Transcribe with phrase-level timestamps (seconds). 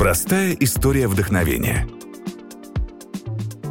[0.00, 1.86] Простая история вдохновения–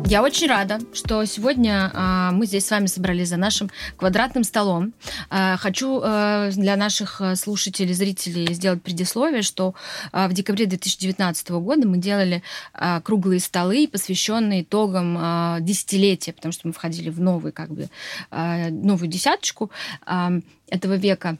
[0.05, 4.93] я очень рада, что сегодня а, мы здесь с вами собрались за нашим квадратным столом.
[5.29, 9.75] А, хочу а, для наших э, слушателей, зрителей сделать предисловие, что
[10.11, 12.41] а, в декабре 2019 года мы делали
[12.73, 17.87] а, круглые столы, посвященные итогам а, десятилетия, потому что мы входили в новый, как бы,
[18.31, 19.69] а, новую десяточку
[20.07, 20.31] а,
[20.71, 21.37] этого века.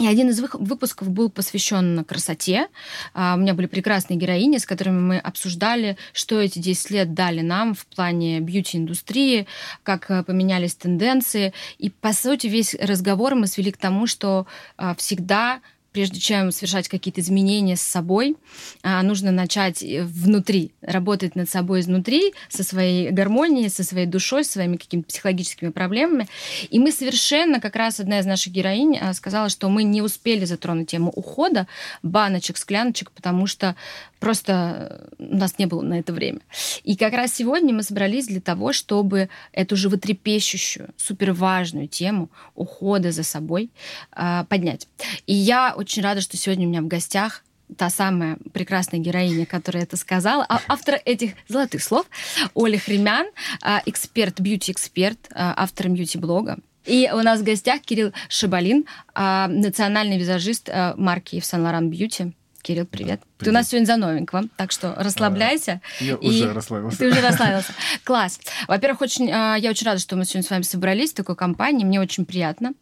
[0.00, 2.68] И один из выпусков был посвящен красоте.
[3.12, 7.42] А, у меня были прекрасные героини, с которыми мы обсуждали, что эти 10 лет дали
[7.42, 9.46] нам в плане бьюти-индустрии,
[9.82, 11.52] как э, поменялись тенденции.
[11.78, 14.46] И, по сути, весь разговор мы свели к тому, что
[14.78, 15.60] а, всегда
[15.92, 18.36] прежде чем совершать какие-то изменения с собой,
[18.82, 24.44] а, нужно начать э, внутри, работать над собой изнутри, со своей гармонией, со своей душой,
[24.44, 26.28] своими какими-то психологическими проблемами.
[26.70, 30.44] И мы совершенно, как раз одна из наших героинь а, сказала, что мы не успели
[30.44, 31.66] затронуть тему ухода,
[32.02, 33.76] баночек, скляночек, потому что
[34.22, 36.42] просто э, у нас не было на это время.
[36.84, 43.24] И как раз сегодня мы собрались для того, чтобы эту животрепещущую, суперважную тему ухода за
[43.24, 43.70] собой
[44.12, 44.86] а, поднять.
[45.26, 47.42] И я очень рада, что сегодня у меня в гостях
[47.76, 52.06] та самая прекрасная героиня, которая это сказала, а автор этих золотых слов,
[52.54, 53.26] Оля Хремян,
[53.60, 56.58] а, эксперт, бьюти-эксперт, а, автор бьюти-блога.
[56.86, 62.32] И у нас в гостях Кирилл Шабалин, национальный визажист марки Saint Laurent Beauty.
[62.62, 63.20] Кирилл, привет.
[63.20, 63.22] Привет.
[63.38, 65.80] Ты у нас сегодня за новенького, так что расслабляйся.
[66.00, 66.28] А, я и...
[66.28, 66.98] уже расслабился.
[66.98, 67.72] Ты уже расслабился.
[68.04, 68.38] Класс.
[68.68, 71.84] Во-первых, очень, я очень рада, что мы сегодня с вами собрались в такой компании.
[71.84, 72.74] Мне очень приятно.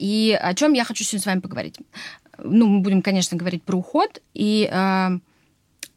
[0.00, 1.76] И о чем я хочу сегодня с вами поговорить
[2.42, 4.68] ну, мы будем, конечно, говорить про уход, и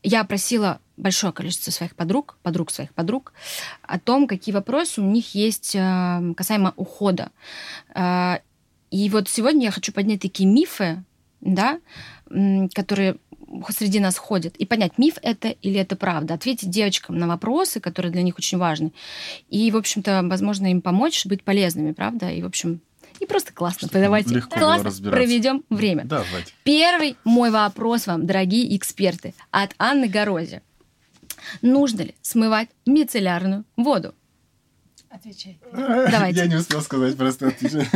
[0.03, 3.33] я просила большое количество своих подруг, подруг своих подруг,
[3.81, 7.31] о том, какие вопросы у них есть касаемо ухода.
[7.95, 11.03] И вот сегодня я хочу поднять такие мифы,
[11.43, 11.79] да,
[12.73, 13.17] которые
[13.69, 18.11] среди нас ходят, и понять, миф это или это правда, ответить девочкам на вопросы, которые
[18.11, 18.91] для них очень важны,
[19.49, 22.81] и, в общем-то, возможно, им помочь быть полезными, правда, и, в общем,
[23.19, 23.87] и просто классно.
[23.87, 26.03] Что Давайте легко классно проведем время.
[26.05, 26.53] Давайте.
[26.63, 30.61] Первый мой вопрос вам, дорогие эксперты, от Анны Горози.
[31.61, 34.15] Нужно ли смывать мицеллярную воду?
[35.09, 35.59] Отвечай.
[35.71, 36.39] Давайте.
[36.41, 37.87] Я не успел сказать, просто отвечай.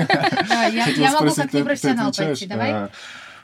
[0.95, 2.45] Я могу как непрофессионал пойти.
[2.45, 2.89] Давай.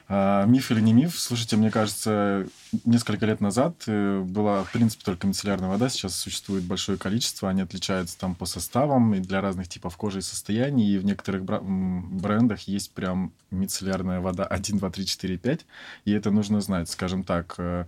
[0.06, 1.18] А, а, миф или не миф?
[1.18, 2.46] Слушайте, мне кажется,
[2.84, 5.88] несколько лет назад э, была, в принципе, только мицеллярная вода.
[5.88, 7.48] Сейчас существует большое количество.
[7.48, 10.94] Они отличаются там по составам и для разных типов кожи и состояний.
[10.94, 15.66] И в некоторых брендах есть прям мицеллярная вода 1, 2, 3, 4, 5.
[16.04, 16.90] И это нужно знать.
[16.90, 17.86] Скажем так, э,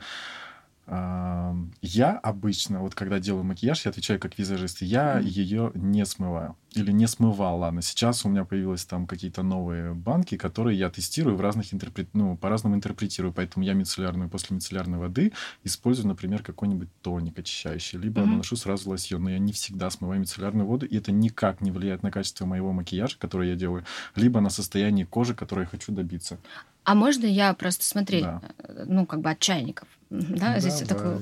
[0.88, 6.56] я обычно, вот когда делаю макияж, я отвечаю как визажист, я ее не смываю.
[6.77, 7.81] Или не смывал, ладно.
[7.81, 12.09] Сейчас у меня появились там какие-то новые банки, которые я тестирую в разных интерпрет...
[12.13, 13.33] ну, по-разному интерпретирую.
[13.33, 15.33] Поэтому я мицеллярную, после мицеллярной воды
[15.65, 18.27] использую, например, какой-нибудь тоник очищающий, либо mm-hmm.
[18.27, 19.25] наношу сразу лосьон.
[19.25, 22.73] Но я не всегда смываю мицеллярную воду, и это никак не влияет на качество моего
[22.73, 26.39] макияжа, который я делаю, либо на состояние кожи, которое я хочу добиться.
[26.85, 28.41] А можно я просто, смотри, да.
[28.59, 31.19] Э, ну, как бы от чайников, да, да здесь такой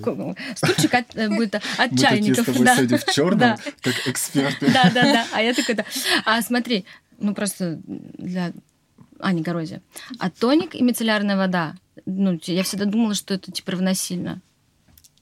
[0.57, 2.47] стульчик от, э, будет от чайников.
[2.49, 2.99] Мы да.
[2.99, 3.59] в черном, да.
[3.81, 4.71] как эксперты.
[4.71, 5.27] Да, да, да.
[5.33, 5.85] А я такой, да.
[6.25, 6.85] А смотри,
[7.19, 8.53] ну просто для
[9.19, 9.81] Ани Горози.
[10.19, 11.75] А тоник и мицеллярная вода,
[12.07, 14.41] ну, я всегда думала, что это типа равносильно.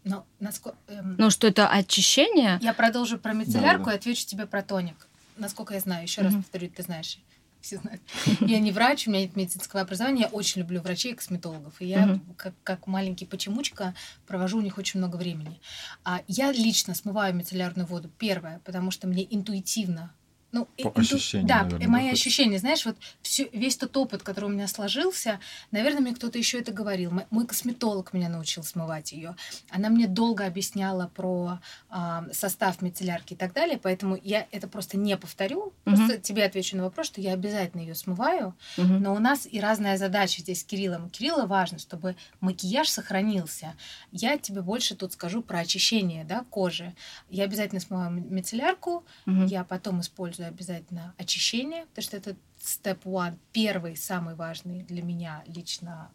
[0.05, 1.15] Но, насколько, эм...
[1.19, 2.59] ну, что это очищение.
[2.61, 3.93] Я продолжу про мицеллярку да, да.
[3.95, 5.07] и отвечу тебе про тоник.
[5.37, 6.25] Насколько я знаю, еще mm-hmm.
[6.25, 7.19] раз повторю, ты знаешь
[7.63, 8.03] все знают.
[8.41, 11.75] Я не врач, у меня нет медицинского образования, я очень люблю врачей и косметологов.
[11.81, 13.95] И я, как, как маленький почемучка,
[14.27, 15.61] провожу у них очень много времени.
[16.05, 20.13] А я лично смываю мицеллярную воду, первое, потому что мне интуитивно
[20.53, 22.21] ну, По ощущениям, да, наверное, мои выходит.
[22.21, 25.41] ощущения, знаешь, вот всю, весь тот опыт, который у меня сложился,
[25.71, 27.11] наверное, мне кто-то еще это говорил.
[27.11, 29.35] Мой, мой косметолог меня научил смывать ее.
[29.71, 31.59] Она мне долго объясняла про
[31.91, 35.73] э, состав мицеллярки и так далее, поэтому я это просто не повторю.
[35.87, 35.97] Угу.
[35.97, 38.55] Просто тебе отвечу на вопрос, что я обязательно ее смываю.
[38.77, 38.87] Угу.
[38.87, 41.09] Но у нас и разная задача здесь с Кириллом.
[41.09, 43.75] Кирилла важно, чтобы макияж сохранился.
[44.11, 46.95] Я тебе больше тут скажу про очищение да, кожи.
[47.31, 49.45] Я обязательно смываю мицеллярку, угу.
[49.47, 55.03] я потом использую использую обязательно очищение, потому что это step one, первый, самый важный для
[55.03, 56.11] меня лично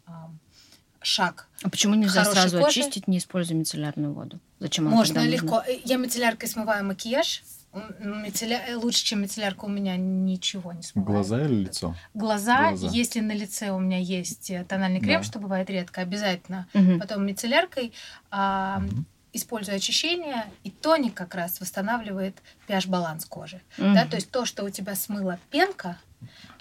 [1.00, 1.48] шаг.
[1.62, 2.80] А почему нельзя сразу кожи?
[2.80, 4.40] очистить, не используя мицеллярную воду?
[4.58, 5.62] Зачем Можно легко.
[5.66, 5.82] Нужно?
[5.84, 7.42] Я мицелляркой смываю макияж.
[8.00, 8.62] Мицелля...
[8.76, 11.12] Лучше, чем мицеллярка, у меня ничего не смывает.
[11.12, 11.94] Глаза или лицо?
[12.14, 12.70] Глаза.
[12.70, 12.88] Глаза.
[12.88, 15.22] Если на лице у меня есть э, тональный крем, да.
[15.22, 16.66] что бывает редко, обязательно.
[16.74, 16.98] Угу.
[16.98, 17.92] Потом мицелляркой.
[18.30, 19.04] А, угу
[19.38, 22.36] используя очищение, и тоник как раз восстанавливает
[22.68, 23.60] pH-баланс кожи.
[23.78, 23.94] Mm-hmm.
[23.94, 25.98] Да, то есть то, что у тебя смыла пенка,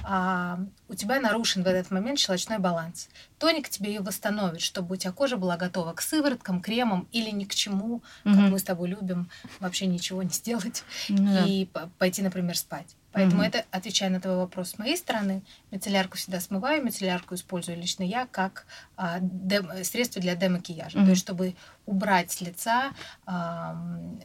[0.03, 3.09] а, у тебя нарушен в этот момент щелочной баланс.
[3.39, 7.45] Тоник тебе ее восстановит, чтобы у тебя кожа была готова к сывороткам, кремам или ни
[7.45, 8.49] к чему, как Мгм.
[8.51, 11.45] мы с тобой любим, вообще ничего не сделать да.
[11.45, 11.67] и
[11.97, 12.95] пойти, например, спать.
[13.11, 13.47] Поэтому Мгм.
[13.47, 18.27] это, отвечая на твой вопрос с моей стороны, мицеллярку всегда смываю, мицеллярку использую лично я
[18.27, 18.65] как
[18.95, 20.97] а, дем- средство для демакияжа.
[20.97, 21.05] Мгм.
[21.05, 21.55] То есть, чтобы
[21.85, 22.91] убрать с лица
[23.25, 24.19] ам,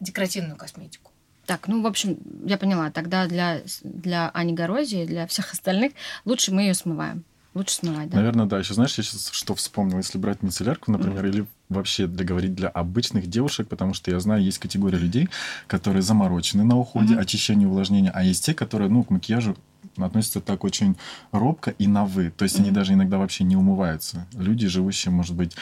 [0.00, 1.12] декоративную косметику.
[1.48, 2.90] Так, ну, в общем, я поняла.
[2.90, 5.94] Тогда для, для Ани Горози, для всех остальных
[6.26, 7.24] лучше мы ее смываем.
[7.54, 8.18] Лучше смывать, да?
[8.18, 8.58] Наверное, да.
[8.58, 12.68] Еще знаешь, я сейчас что вспомнил, если брать мицеллярку, например, или вообще для говорить для
[12.68, 15.30] обычных девушек, потому что я знаю, есть категория людей,
[15.66, 17.22] которые заморочены на уходе, Мгм.
[17.22, 19.56] очищению, увлажнению, а есть те, которые, ну, к макияжу
[19.96, 20.96] относятся так очень
[21.32, 22.30] робко и на вы.
[22.30, 22.74] То есть они Мгм.
[22.74, 24.26] даже иногда вообще не умываются.
[24.34, 25.56] Люди, живущие, может быть,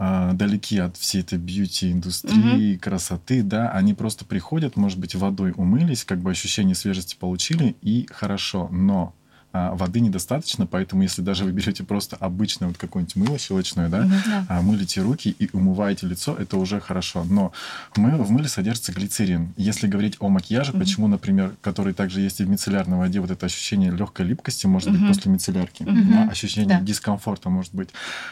[0.00, 6.04] а, далеки от всей этой бьюти-индустрии, красоты, да, они просто приходят, может быть, водой умылись,
[6.04, 8.68] как бы ощущение свежести получили, и хорошо.
[8.70, 9.14] Но
[9.74, 14.08] воды недостаточно, поэтому если даже вы берете просто обычное вот какое-нибудь мыло щелочное, да.
[14.26, 14.46] Да.
[14.48, 17.24] а, мылите руки и умываете лицо, это уже хорошо.
[17.24, 17.52] Но
[17.96, 19.54] мы, в мыле содержится глицерин.
[19.56, 20.80] Если говорить о макияже, Мгм.
[20.80, 24.90] почему, например, который также есть и в мицеллярной воде, вот это ощущение легкой липкости может
[24.90, 25.08] быть Мгм.
[25.08, 26.12] после мицеллярки, Мгм.
[26.12, 26.84] да, ощущение Да.
[26.84, 27.88] дискомфорта может быть.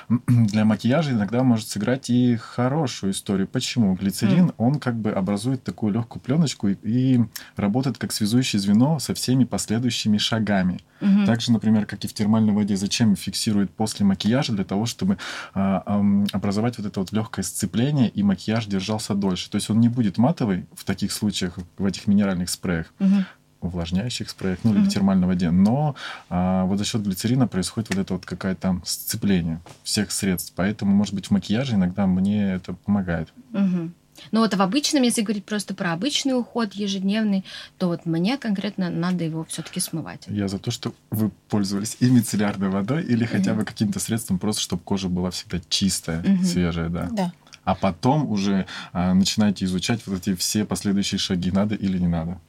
[0.28, 3.46] Для макияжа иногда может сыграть и хорошую историю.
[3.46, 3.94] Почему?
[3.94, 4.54] Глицерин, Мгм.
[4.58, 7.20] он как бы образует такую легкую пленочку и, и
[7.56, 10.80] работает как связующее звено со всеми последующими шагами.
[11.16, 11.26] Мгм.
[11.26, 14.52] Также, например, как и в термальной воде, зачем фиксирует после макияжа?
[14.52, 15.16] Для того, чтобы
[15.54, 19.50] а, ам, образовать вот это вот легкое сцепление, и макияж держался дольше.
[19.50, 23.24] То есть он не будет матовый в таких случаях, в этих минеральных спреях, Мгм.
[23.62, 25.50] увлажняющих спреях, ну или в термальной воде.
[25.50, 25.96] Но
[26.28, 30.52] а, вот за счет глицерина происходит вот это вот какое-то сцепление всех средств.
[30.54, 33.32] Поэтому, может быть, в макияже иногда мне это помогает.
[33.52, 33.94] Мгм.
[34.32, 37.44] Ну вот в обычном, если говорить просто про обычный уход ежедневный,
[37.78, 40.24] то вот мне конкретно надо его все-таки смывать.
[40.28, 44.62] Я за то, что вы пользовались и мицеллярной водой, или хотя бы каким-то средством, просто
[44.62, 46.44] чтобы кожа была всегда чистая, Мгм.
[46.44, 47.08] свежая, да.
[47.12, 47.32] Да.
[47.64, 52.40] А потом уже а, начинаете изучать вот эти все последующие шаги, надо или не надо.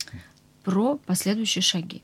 [0.63, 2.03] Про последующие шаги.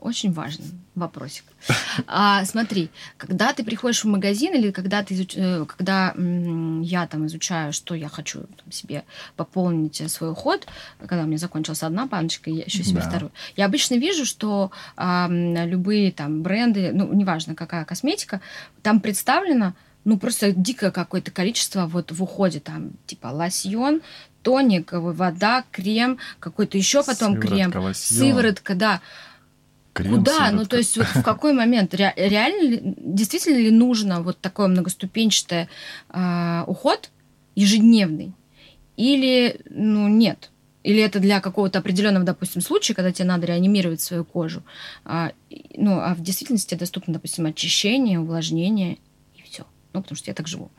[0.00, 1.44] Очень важный вопросик.
[2.06, 2.88] А, смотри,
[3.18, 7.94] когда ты приходишь в магазин или когда ты изуч- э, когда я там изучаю, что
[7.94, 9.04] я хочу там, себе
[9.36, 10.66] пополнить э, свой уход,
[10.98, 13.08] когда у меня закончилась одна баночка, я еще себе Да.
[13.08, 18.40] вторую, я обычно вижу, что а, любые там бренды, ну неважно какая косметика,
[18.82, 19.74] там представлено
[20.04, 24.00] ну просто дикое какое-то количество вот в уходе там типа лосьон,
[24.42, 29.00] тоник, вода, крем, какой-то еще потом Сыворотка, крем, лосьон, сыворотка, да.
[29.92, 30.32] Крем, Куда?
[30.32, 30.70] Ну, сыворотка.
[30.70, 31.94] то есть вот в какой момент?
[31.94, 35.68] Ре- реально действительно ли нужно вот такой многоступенчатый
[36.08, 37.10] а, уход
[37.54, 38.32] ежедневный?
[38.96, 40.50] Или, ну, нет?
[40.82, 44.62] Или это для какого-то определенного, допустим, случая, когда тебе надо реанимировать свою кожу?
[45.04, 45.32] А,
[45.76, 48.98] ну, а в действительности доступно, допустим, очищение, увлажнение
[49.34, 49.64] и все.
[49.92, 50.70] Ну, потому что я так живу.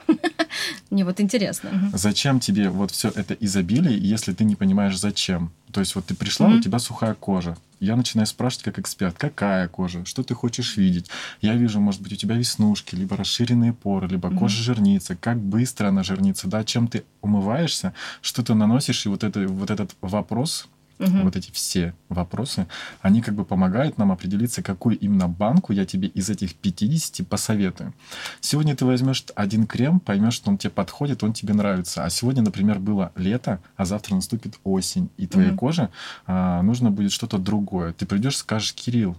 [0.89, 1.91] Мне вот интересно.
[1.93, 5.51] Зачем тебе вот все это изобилие, если ты не понимаешь, зачем?
[5.71, 6.57] То есть вот ты пришла, Мгм.
[6.57, 7.57] у тебя сухая кожа.
[7.79, 11.09] Я начинаю спрашивать как эксперт, какая кожа, что ты хочешь видеть.
[11.41, 14.37] Я вижу, может быть, у тебя веснушки, либо расширенные поры, либо Мгм.
[14.37, 19.23] кожа жирнится, как быстро она жирнится, да, чем ты умываешься, что ты наносишь, и вот,
[19.23, 20.67] это, вот этот вопрос,
[21.01, 21.23] Мгм.
[21.23, 22.67] вот эти все вопросы,
[23.01, 27.93] они как бы помогают нам определиться, какую именно банку я тебе из этих 50 посоветую.
[28.39, 32.03] Сегодня ты возьмешь один крем, поймешь, что он тебе подходит, он тебе нравится.
[32.03, 35.57] А сегодня, например, было лето, а завтра наступит осень, и твоей Мгм.
[35.57, 35.89] коже
[36.27, 37.93] а, нужно будет что-то другое.
[37.93, 39.17] Ты придешь, скажешь, Кирилл,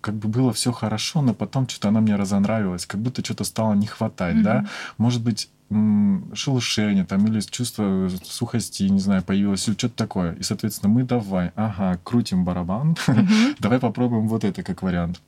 [0.00, 3.74] как бы было все хорошо, но потом что-то она мне разонравилась, как будто что-то стало
[3.74, 4.58] не хватать, да?
[4.58, 4.68] Мгм.
[4.98, 10.32] Может быть, шелушение там или чувство сухости, не знаю, появилось, или что-то такое.
[10.34, 12.96] И, соответственно, мы давай, ага, крутим барабан,
[13.58, 15.20] давай попробуем вот это как вариант.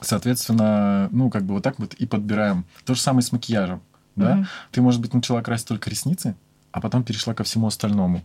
[0.00, 2.64] Соответственно, ну, как бы вот так вот и подбираем.
[2.84, 3.80] То же самое с макияжем,
[4.16, 4.46] да?
[4.72, 6.34] Ты, может быть, начала красить только ресницы,
[6.72, 8.22] а потом перешла ко всему остальному.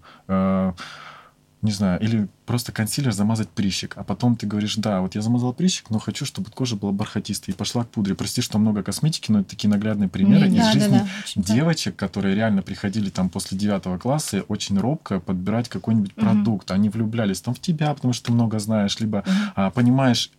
[1.63, 5.53] Не знаю, или просто консилер замазать прыщик, а потом ты говоришь, да, вот я замазал
[5.53, 8.15] прыщик, но хочу, чтобы кожа была бархатистой, и пошла к пудре.
[8.15, 11.41] Прости, что много косметики, но это такие наглядные примеры Не, из да, жизни да, да.
[11.53, 16.25] девочек, которые реально приходили там после девятого класса, очень робко подбирать какой-нибудь Мгм.
[16.25, 16.69] продукт.
[16.71, 19.33] Они влюблялись там в тебя, потому что ты много знаешь, либо Мгм.
[19.55, 20.31] а, понимаешь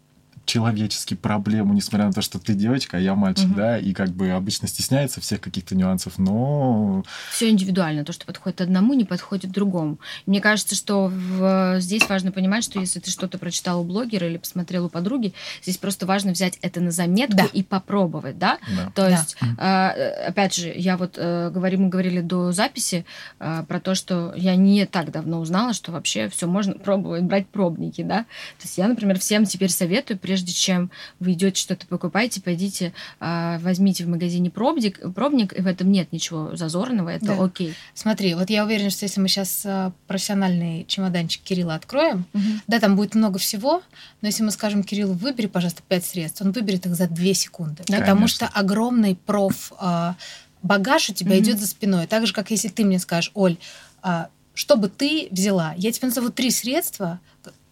[0.44, 3.54] человечески проблему, несмотря на то, что ты девочка, а я мальчик, угу.
[3.54, 7.04] да, и как бы обычно стесняется всех каких-то нюансов, но...
[7.30, 8.04] Все индивидуально.
[8.04, 9.98] То, что подходит одному, не подходит другому.
[10.26, 11.80] Мне кажется, что в...
[11.80, 15.32] здесь важно понимать, что если ты что-то прочитал у блогера или посмотрел у подруги,
[15.62, 17.44] здесь просто важно взять это на заметку да.
[17.46, 18.58] и попробовать, да?
[18.76, 18.92] да.
[18.94, 19.90] То есть, да.
[20.26, 23.04] опять же, я вот э, говорим, мы говорили до записи
[23.40, 27.46] э, про то, что я не так давно узнала, что вообще все можно пробовать, брать
[27.46, 28.24] пробники, да?
[28.58, 33.58] То есть я, например, всем теперь советую, прежде чем вы идете что-то покупаете, пойдите, э,
[33.60, 37.44] возьмите в магазине пробник, пробник, и в этом нет ничего зазорного, это да.
[37.44, 37.74] окей.
[37.94, 39.64] Смотри, вот я уверена, что если мы сейчас
[40.08, 42.42] профессиональный чемоданчик Кирилла откроем, угу.
[42.66, 43.80] да, там будет много всего,
[44.22, 47.84] но если мы скажем Кириллу, выбери, пожалуйста, пять средств, он выберет их за две секунды.
[47.86, 49.72] Да, потому что огромный проф
[50.64, 51.40] багаж у тебя mm-hmm.
[51.40, 52.06] идет за спиной.
[52.08, 53.58] Так же, как если ты мне скажешь, Оль,
[54.02, 55.74] а, что бы ты взяла?
[55.76, 57.20] Я тебе назову три средства.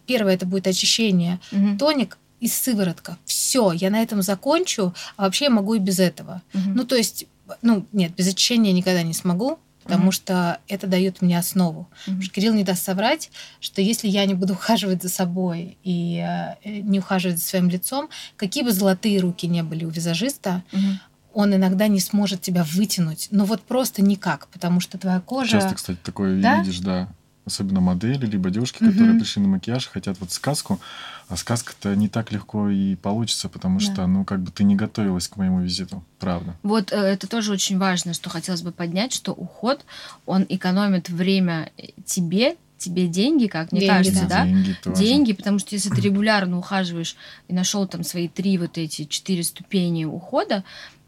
[0.05, 1.77] Первое это будет очищение, mm-hmm.
[1.77, 3.17] тоник и сыворотка.
[3.23, 6.41] Все, я на этом закончу, а вообще я могу и без этого.
[6.53, 6.73] Mm-hmm.
[6.75, 7.25] Ну, то есть,
[7.61, 10.11] ну, нет, без очищения я никогда не смогу, потому mm-hmm.
[10.11, 11.81] что это дает мне основу.
[11.81, 12.03] Mm-hmm.
[12.03, 13.31] Потому что Кирилл не даст соврать,
[13.61, 18.09] что если я не буду ухаживать за собой и э, не ухаживать за своим лицом,
[18.35, 20.97] какие бы золотые руки не были у визажиста, mm-hmm
[21.35, 23.27] он иногда не сможет тебя вытянуть.
[23.31, 25.53] Ну вот просто никак, потому что твоя кожа...
[25.53, 26.59] Часто, кстати, такое да?
[26.59, 27.09] видишь, да.
[27.45, 29.19] Особенно модели, либо девушки, которые угу.
[29.19, 30.79] пришли на макияж, хотят вот сказку,
[31.27, 33.85] а сказка-то не так легко и получится, потому да.
[33.85, 36.55] что, ну, как бы ты не готовилась к моему визиту, правда.
[36.63, 39.83] Вот э, это тоже очень важно, что хотелось бы поднять, что уход,
[40.25, 41.71] он экономит время
[42.05, 44.45] тебе, тебе деньги, как мне деньги, кажется, да?
[44.45, 45.01] Деньги, тоже.
[45.01, 47.17] деньги, потому что если ты регулярно ухаживаешь
[47.49, 50.63] и нашел там свои три вот эти четыре ступени ухода,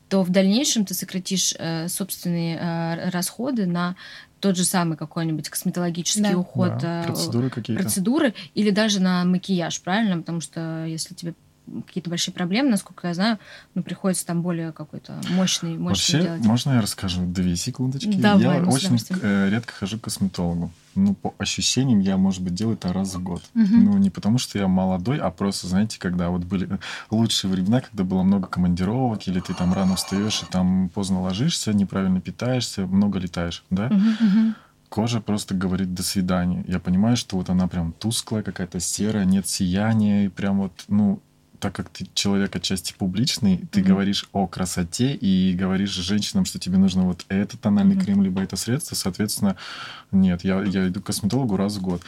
[0.10, 3.96] то в дальнейшем ты сократишь э, собственные э, расходы на
[4.46, 6.38] тот же самый какой-нибудь косметологический да.
[6.38, 7.82] уход, да, э, процедуры какие-то.
[7.82, 10.20] Процедуры, или даже на макияж, правильно?
[10.20, 11.34] Потому что если тебе
[11.88, 13.40] какие-то большие проблемы, насколько я знаю,
[13.74, 16.46] ну, приходится там более какой-то мощный, мощный Вообще, делать.
[16.46, 17.26] можно я расскажу?
[17.26, 18.18] Две секундочки.
[18.18, 22.78] Давай, я очень э, редко хожу к косметологу ну, по ощущениям, я, может быть, делаю
[22.78, 23.44] это раз в год.
[23.54, 23.64] Угу.
[23.70, 26.80] Ну, не потому, что я молодой, а просто, знаете, когда вот были
[27.12, 31.74] лучшие времена, когда было много командировок, или ты там рано встаешь и там поздно ложишься,
[31.74, 33.88] неправильно питаешься, много летаешь, да?
[33.88, 34.56] Угу, угу
[34.88, 36.64] кожа просто говорит «до свидания».
[36.68, 41.20] Я понимаю, что вот она прям тусклая, какая-то серая, нет сияния, и прям вот, ну,
[41.60, 43.84] так как ты человек отчасти публичный, ты mm-hmm.
[43.84, 48.04] говоришь о красоте и говоришь женщинам, что тебе нужно вот этот тональный mm-hmm.
[48.04, 49.56] крем, либо это средство, соответственно,
[50.12, 52.02] нет, я, я иду к косметологу раз в год.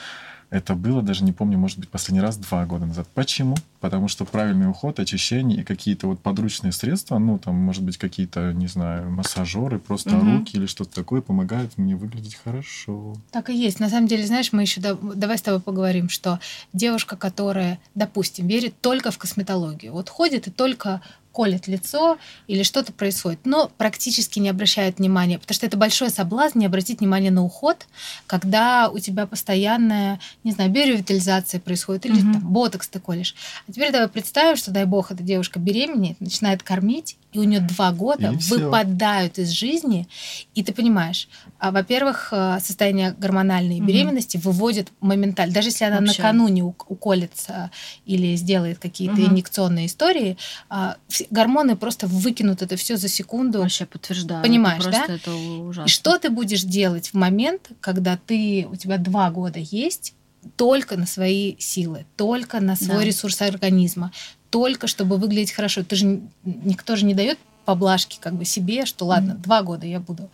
[0.49, 3.07] Это было, даже не помню, может быть, последний раз два года назад.
[3.13, 3.57] Почему?
[3.79, 8.53] Потому что правильный уход, очищение и какие-то вот подручные средства, ну, там, может быть, какие-то,
[8.53, 10.37] не знаю, массажеры, просто угу.
[10.37, 13.15] руки или что-то такое помогают мне выглядеть хорошо.
[13.31, 13.79] Так и есть.
[13.79, 16.39] На самом деле, знаешь, мы еще давай с тобой поговорим, что
[16.73, 21.01] девушка, которая, допустим, верит только в косметологию, вот ходит и только
[21.37, 22.17] колет лицо
[22.47, 26.99] или что-то происходит, но практически не обращает внимания, потому что это большой соблазн не обратить
[26.99, 27.85] внимание на уход,
[28.25, 32.33] когда у тебя постоянная, не знаю, биоревитализация происходит или угу.
[32.33, 33.35] там ботокс ты колешь.
[33.67, 37.59] А теперь давай представим, что, дай бог, эта девушка беременеет, начинает кормить, и у нее
[37.59, 39.41] два года и выпадают все.
[39.43, 40.07] из жизни,
[40.55, 41.27] и ты понимаешь,
[41.59, 43.85] а, во-первых, э, состояние гормональной угу.
[43.85, 46.21] беременности выводит моментально, даже если она Вообще.
[46.21, 47.69] накануне уколется
[48.05, 49.31] или сделает какие-то угу.
[49.31, 50.37] инъекционные истории,
[50.69, 50.95] а,
[51.29, 53.59] гормоны просто выкинут это все за секунду.
[53.59, 54.43] Вообще подтверждаю.
[54.43, 55.05] Понимаешь, да?
[55.07, 55.87] Это ужасно.
[55.87, 60.13] И что ты будешь делать в момент, когда ты у тебя два года есть?
[60.55, 63.03] Только на свои силы, только на свой да.
[63.03, 64.11] ресурс организма,
[64.49, 65.83] только чтобы выглядеть хорошо.
[65.83, 69.41] Ты же никто же не дает поблажки как бы себе, что ладно, mm-hmm.
[69.41, 70.29] два года я буду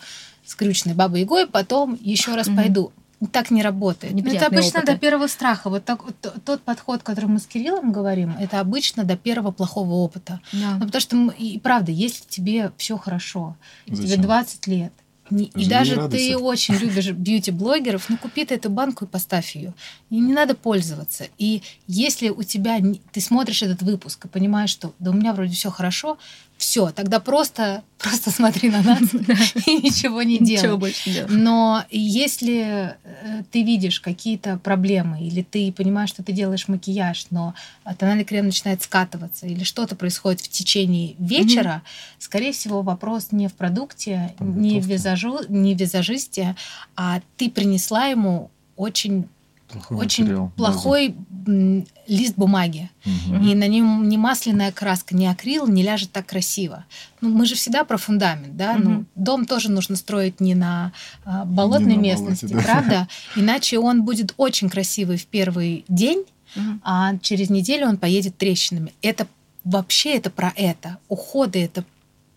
[0.46, 2.56] скрюченной бабой Егой, потом еще раз mm-hmm.
[2.56, 2.92] пойду.
[3.32, 4.14] Так не работает.
[4.14, 4.94] Ну, это обычно опыты.
[4.94, 5.70] до первого страха.
[5.70, 9.94] Вот так, вот, тот подход, который мы с Кириллом говорим, это обычно до первого плохого
[9.94, 10.42] опыта.
[10.52, 10.76] Да.
[10.78, 13.56] Ну, потому что, мы, и правда, если тебе все хорошо,
[13.88, 14.06] Зачем?
[14.06, 14.94] тебе 20 лет,
[15.30, 19.74] не, и даже ты очень любишь бьюти-блогеров, ну купи ты эту банку и поставь ее.
[20.10, 21.28] И не надо пользоваться.
[21.38, 22.80] И если у тебя
[23.12, 26.18] ты смотришь этот выпуск и понимаешь, что да у меня вроде все хорошо,
[26.64, 29.02] все, тогда просто, просто смотри на нас
[29.68, 30.64] и ничего не делай.
[30.64, 36.32] Ничего больше не Но если э, ты видишь какие-то проблемы, или ты понимаешь, что ты
[36.32, 37.54] делаешь макияж, но
[38.00, 41.82] тональный крем начинает скатываться, или что-то происходит в течение вечера,
[42.18, 46.56] скорее всего, вопрос не в продукте, не в, визажу, не в визажисте,
[46.96, 49.28] а ты принесла ему очень
[49.74, 51.86] плохой очень материал, плохой база.
[52.08, 52.90] лист бумаги.
[53.06, 53.36] Угу.
[53.44, 56.86] И на нем не масляная краска, не акрил не ляжет так красиво.
[57.22, 58.74] Ну, мы же всегда про фундамент, да?
[58.74, 58.84] Угу.
[58.84, 60.94] Ну, дом тоже нужно строить не на
[61.26, 62.74] а, болотной не на местности, болоте, да.
[62.74, 63.08] правда?
[63.36, 66.24] Иначе он будет очень красивый в первый день,
[66.56, 66.82] Мгм.
[66.84, 68.94] а через неделю он поедет трещинами.
[69.02, 69.28] Это
[69.64, 70.98] вообще это про это.
[71.08, 71.84] Уходы это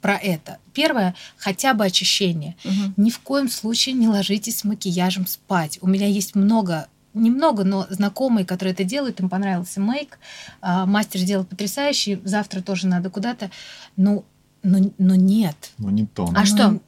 [0.00, 0.58] про это.
[0.72, 2.54] Первое, хотя бы очищение.
[2.64, 2.94] Мгм.
[2.96, 5.78] Ни в коем случае не ложитесь с макияжем спать.
[5.82, 10.18] У меня есть много немного, но знакомые, которые это делают, им понравился мейк.
[10.60, 12.20] А, Мастер сделал потрясающий.
[12.24, 13.50] Завтра тоже надо куда-то.
[13.96, 14.24] Ну,
[14.62, 15.56] но, но нет.
[15.78, 16.28] Ну, не то.
[16.34, 16.80] А Ну, что?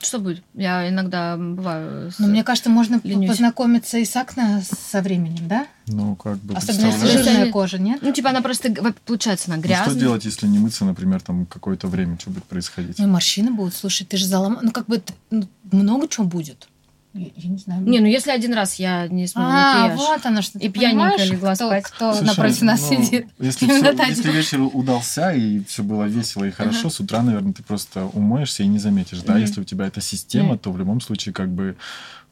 [0.00, 0.42] Что будет?
[0.52, 2.10] Я иногда бываю...
[2.12, 3.30] с- Ну, мне кажется, можно Ленюсь.
[3.30, 5.66] познакомиться и с акне со временем, да?
[5.86, 8.00] Ну, как бы, Особенно если жирная кожа, нет?
[8.02, 8.70] Ну, типа, она просто,
[9.06, 9.88] получается, она Ну, грязная.
[9.90, 12.98] что делать, если не мыться, например, там какое-то время, что будет происходить?
[12.98, 13.74] Ну, морщины будут.
[13.74, 14.58] Слушай, ты же залом...
[14.60, 16.68] Ну, как бы ну, много чего будет.
[17.14, 17.82] Я, я не знаю.
[17.82, 19.98] Не, ну если один раз я не смогу а, макияж.
[19.98, 20.58] вот оно что.
[20.58, 21.84] И понимаешь, легла кто, спать.
[21.84, 23.26] кто Слушай, напротив нас ну, сидит.
[23.38, 23.66] Если,
[23.96, 28.06] та если вечер удался и все было весело и хорошо, с утра, наверное, ты просто
[28.06, 29.20] умоешься и не заметишь.
[29.22, 29.42] Да, Мгм.
[29.42, 30.58] если у тебя эта система, Мгм.
[30.58, 31.76] то в любом случае, как бы,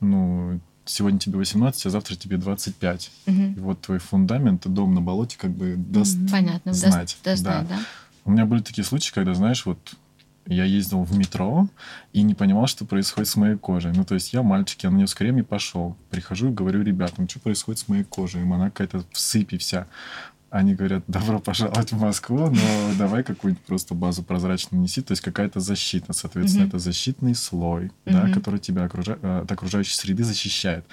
[0.00, 3.12] ну, сегодня тебе 18, а завтра тебе 25.
[3.26, 3.52] Мгм.
[3.52, 7.16] И вот твой фундамент, дом на болоте, как бы даст Понятно, даст- знать.
[7.22, 7.52] даст да.
[7.60, 7.78] знать, да?
[8.24, 9.78] У меня были такие случаи, когда, знаешь, вот
[10.46, 11.68] я ездил в метро
[12.12, 13.92] и не понимал, что происходит с моей кожей.
[13.94, 15.96] Ну, то есть я мальчик, я нанес крем и пошел.
[16.10, 18.42] Прихожу и говорю ребятам, что происходит с моей кожей.
[18.42, 19.86] Им она какая-то в сыпи вся.
[20.50, 25.00] Они говорят, добро пожаловать в Москву, но давай какую-нибудь просто базу прозрачную неси.
[25.00, 26.12] То есть какая-то защита.
[26.12, 26.68] Соответственно, Мгм.
[26.70, 28.34] это защитный слой, да, Мгм.
[28.34, 30.84] который тебя окружа- э, от окружающей среды защищает.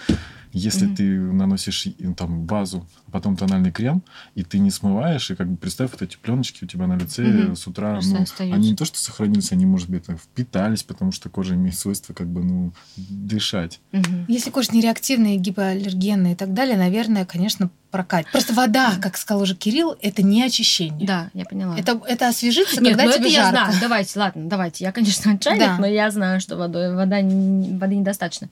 [0.51, 0.96] Если Мгм.
[0.96, 1.88] ты наносишь
[2.18, 4.01] там базу, а потом тональный крем,
[4.36, 7.22] и ты не смываешь, и как бы представь, вот эти пленочки у тебя на лице
[7.24, 7.56] Мгм.
[7.56, 8.56] с утра, Просто ну, остаются.
[8.56, 12.27] они не то что сохранились, они, может быть, впитались, потому что кожа имеет свойство как
[12.27, 13.79] бы, ну, дышать.
[13.91, 14.25] Мгм.
[14.27, 18.32] Если кожа нереактивная, гипоаллергенная и так далее, наверное, конечно, прокатит.
[18.32, 21.08] Просто вода, как сказал уже Кирилл, это не очищение.
[21.08, 21.75] Да, я поняла.
[21.77, 23.51] Это, это освежиться, Нет, когда ну тебе это я жарко.
[23.72, 23.74] знаю.
[23.82, 24.84] Давайте, ладно, давайте.
[24.84, 25.77] Я, конечно, чайник, Да.
[25.79, 28.48] но я знаю, что водой, вода, воды недостаточно.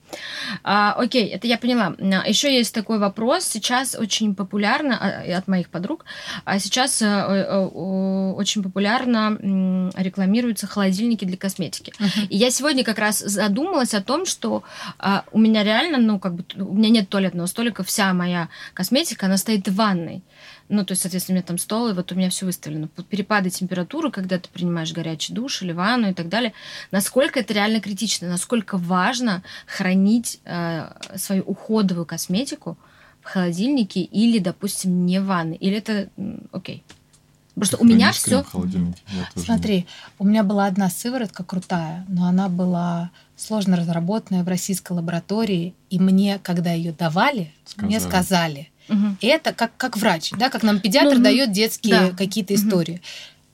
[0.64, 1.87] А, окей, это я поняла.
[1.98, 3.44] Еще есть такой вопрос.
[3.44, 6.04] Сейчас очень популярно, а, от моих подруг,
[6.44, 9.36] а сейчас э, э, очень популярно
[9.96, 11.92] рекламируются холодильники для косметики.
[11.98, 12.26] Мгм.
[12.28, 14.62] И я сегодня как раз задумалась о том, что
[14.98, 19.26] а, у меня реально, ну, как бы, у меня нет туалетного столика, вся моя косметика,
[19.26, 20.22] она стоит в ванной.
[20.68, 22.88] Ну, то есть, соответственно, у меня там стол, и вот у меня все выставлено.
[23.08, 26.52] Перепады температуры, когда ты принимаешь горячий душ или ванну и так далее,
[26.90, 32.76] насколько это реально критично, насколько важно хранить э, свою уходовую косметику
[33.22, 35.56] в холодильнике или, допустим, не в ванной.
[35.56, 36.08] Или это
[36.52, 36.84] окей.
[37.58, 38.44] Просто у меня все...
[39.34, 39.86] Смотри,
[40.18, 45.98] у меня была одна сыворотка крутая, но она была сложно разработанная в российской лаборатории, и
[45.98, 48.70] мне, когда ее давали, мне Сказали.
[48.88, 49.18] Мгм.
[49.20, 52.10] это как, как врач, да, как нам педиатр Ну, ну, дает детские да.
[52.16, 52.62] какие-то Мгм.
[52.62, 53.02] истории.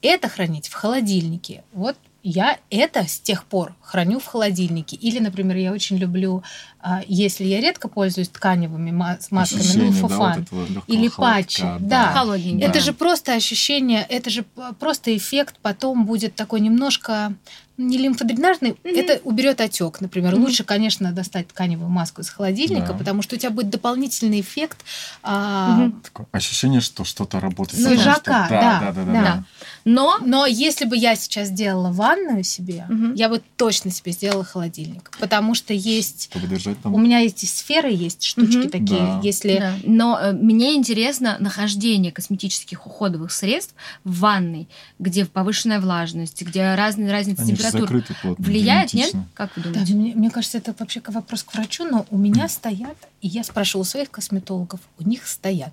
[0.03, 1.64] Это хранить в холодильнике.
[1.73, 4.97] Вот я это с тех пор храню в холодильнике.
[4.97, 6.42] Или, например, я очень люблю,
[6.81, 10.42] а, если я редко пользуюсь тканевыми ма- с масками, Ощущение, ну, да, вот фуфан.
[10.42, 12.12] этого лёгкого Или холодка, патчи, да.
[12.12, 12.64] Холодненький.
[12.64, 12.81] Это Да.
[12.81, 14.44] же просто ощущение, это же
[14.79, 17.35] просто эффект потом будет такой немножко
[17.77, 20.35] не лимфодренажный, это уберет отек, например.
[20.35, 20.45] Мгм.
[20.45, 22.95] Лучше, конечно, достать тканевую маску из холодильника, Да.
[22.95, 24.85] потому что у тебя будет дополнительный эффект.
[25.23, 26.01] а, Мгм.
[26.03, 27.81] Такое ощущение, что что-то работает.
[27.83, 29.13] Ну, потому что- жака, да, да, да, да, да.
[29.13, 29.45] да, Да.
[29.85, 33.15] Но Но если бы я сейчас делала ванную себе, Мгм.
[33.15, 36.95] я бы точно себе сделала холодильник, потому что есть Чтобы держать там.
[36.95, 38.71] у меня есть и сферы, есть штучки Мгм.
[38.71, 39.21] такие, Да.
[39.23, 39.75] если Да.
[39.85, 47.11] Но э, мне интересно нахождение косметических уходовых средств в ванной, где повышенная влажность, где разные
[47.13, 48.35] разницы Они же температур.
[48.38, 49.12] Влияет, нет?
[49.35, 49.94] Как вы Да, думаете?
[49.94, 53.83] мне, мне кажется, это вообще вопрос к врачу, но у меня стоят, и я спрашивала
[53.83, 55.72] у своих косметологов, у них стоят.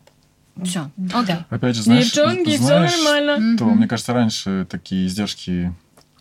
[0.64, 0.90] Все.
[0.98, 1.20] Да.
[1.22, 1.36] Окей.
[1.50, 3.58] Опять же, знаешь, Девчонки, все знаешь, нормально.
[3.58, 5.74] то, мне кажется, раньше такие издержки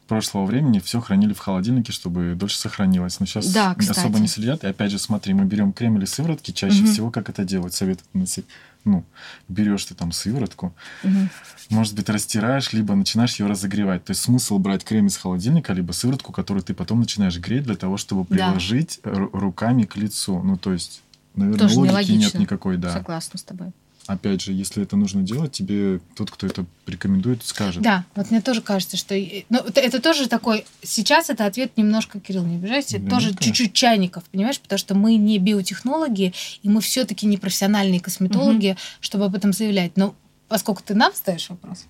[0.07, 3.21] прошлого времени все хранили в холодильнике, чтобы дольше сохранилось.
[3.21, 3.99] Но сейчас Да, кстати.
[3.99, 4.65] особо не следят.
[4.65, 6.93] И опять же, смотри, мы берем крем или сыворотки, чаще Мгм.
[6.93, 8.45] всего как это делают, советуют носить.
[8.85, 9.05] Ну,
[9.49, 11.29] берешь ты там сыворотку, Мгм.
[11.69, 14.05] может быть, растираешь, либо начинаешь ее разогревать.
[14.05, 17.77] То есть смысл брать крем из холодильника, либо сыворотку, которую ты потом начинаешь греть для
[17.77, 18.49] того, чтобы Да.
[18.49, 20.43] приложить ру- руками к лицу.
[20.43, 21.03] Ну, то есть,
[21.35, 22.19] наверное, Тоже логики нелогично.
[22.21, 22.93] нет никакой, да.
[22.93, 23.73] Согласна с тобой.
[24.11, 27.81] Опять же, если это нужно делать, тебе тот, кто это порекомендует, скажет.
[27.81, 29.15] Да, вот мне тоже кажется, что...
[29.51, 30.65] Ну, это, это тоже такой...
[30.83, 34.59] Сейчас это ответ немножко, Кирилл, не обижайся, Да тоже чуть-чуть чайников, понимаешь?
[34.59, 39.53] Потому что мы не биотехнологи, и мы все таки не профессиональные косметологи, чтобы об этом
[39.53, 39.97] заявлять.
[39.97, 40.17] Но
[40.49, 41.85] поскольку ты нам ставишь вопрос,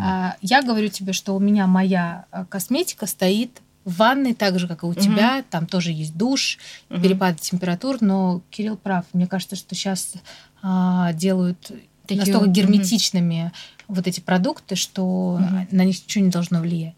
[0.00, 4.68] а, я говорю тебе, что у меня моя а, косметика стоит в ванной, так же,
[4.68, 5.00] как и у Мгм.
[5.00, 5.44] тебя.
[5.48, 6.58] Там тоже есть душ,
[6.90, 7.02] Мгм.
[7.02, 9.06] перепады температур, но Кирилл прав.
[9.14, 10.12] Мне кажется, что сейчас
[10.62, 11.72] делают
[12.06, 13.52] Такие- настолько герметичными
[13.88, 15.68] вот эти продукты, что Мгм.
[15.70, 16.94] на них ничего не должно влиять.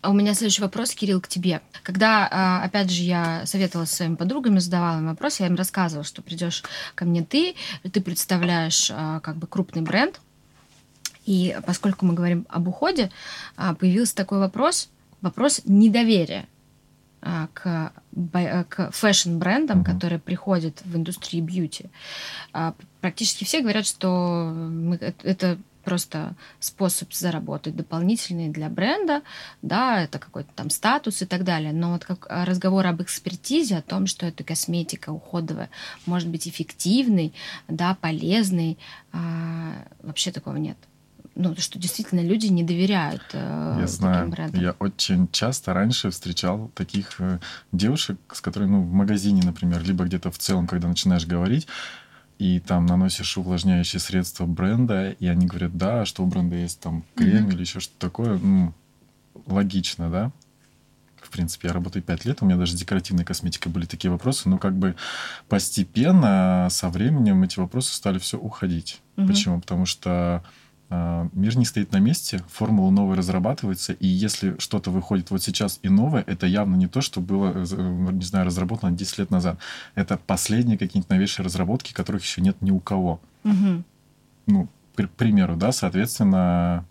[0.00, 1.60] А у меня следующий вопрос, Кирилл, к тебе.
[1.82, 6.04] Когда, а, опять же, я советовалась с своими подругами, задавала им вопрос, я им рассказывала,
[6.04, 7.54] что придешь ко мне ты,
[7.90, 10.20] ты представляешь а, как бы крупный бренд,
[11.24, 13.10] и поскольку мы говорим об уходе,
[13.56, 14.88] а, появился такой вопрос,
[15.20, 16.46] вопрос недоверия
[17.54, 17.92] к,
[18.68, 19.84] к фэшн-брендам, mm-hmm.
[19.84, 21.84] которые приходят в индустрию бьюти.
[23.02, 29.22] Практически все говорят, что мы, это просто способ заработать дополнительный для бренда,
[29.60, 31.72] да, это какой-то там статус и так далее.
[31.72, 35.68] Но вот как а, разговор об экспертизе, о том, что эта косметика уходовая
[36.06, 37.34] может быть эффективной,
[37.68, 38.78] да, полезной,
[39.12, 40.78] а, вообще такого нет
[41.34, 44.60] ну, что действительно люди не доверяют э, я знаю, брендам.
[44.60, 47.38] Я очень часто раньше встречал таких э,
[47.72, 51.66] девушек, с которыми, ну, в магазине, например, либо где-то в целом, когда начинаешь говорить,
[52.42, 57.04] и там наносишь увлажняющие средства бренда, и они говорят, да, что у бренда есть там
[57.14, 57.52] крем mm-hmm.
[57.52, 58.74] или еще что-то такое, ну,
[59.46, 60.32] логично, да?
[61.20, 64.48] В принципе, я работаю 5 лет, у меня даже с декоративной косметикой были такие вопросы,
[64.48, 64.96] но как бы
[65.48, 69.00] постепенно, со временем эти вопросы стали все уходить.
[69.14, 69.26] Mm-hmm.
[69.28, 69.60] Почему?
[69.60, 70.42] Потому что
[71.32, 75.88] мир не стоит на месте, формула новая разрабатывается, и если что-то выходит вот сейчас и
[75.88, 79.58] новое, это явно не то, что было, э, э, не знаю, разработано 10 лет назад.
[79.94, 83.20] Это последние какие-нибудь новейшие разработки, которых еще нет ни у кого.
[83.44, 83.84] Угу.
[84.48, 86.84] Ну, к примеру, да, соответственно,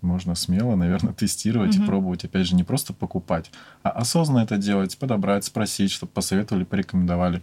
[0.00, 1.84] можно смело, наверное, тестировать угу.
[1.84, 3.50] и пробовать, опять же, не просто покупать,
[3.82, 7.42] а осознанно это делать, подобрать, спросить, чтобы посоветовали, порекомендовали.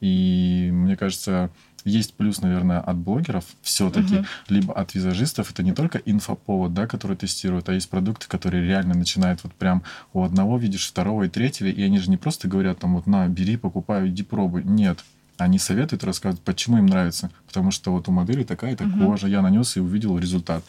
[0.00, 1.50] И мне кажется,
[1.84, 4.26] есть плюс, наверное, от блогеров все-таки, угу.
[4.48, 5.50] либо от визажистов.
[5.50, 9.82] Это не только инфоповод, да, который тестируют, а есть продукты, которые реально начинают вот прям
[10.12, 13.26] у одного видишь, второго и третьего, и они же не просто говорят там вот на,
[13.28, 14.64] бери, покупай, иди пробуй.
[14.64, 15.04] Нет,
[15.36, 17.30] они советуют, рассказывают, почему им нравится.
[17.46, 19.06] Потому что вот у модели такая-то угу.
[19.06, 20.64] кожа, я нанес и увидел результат.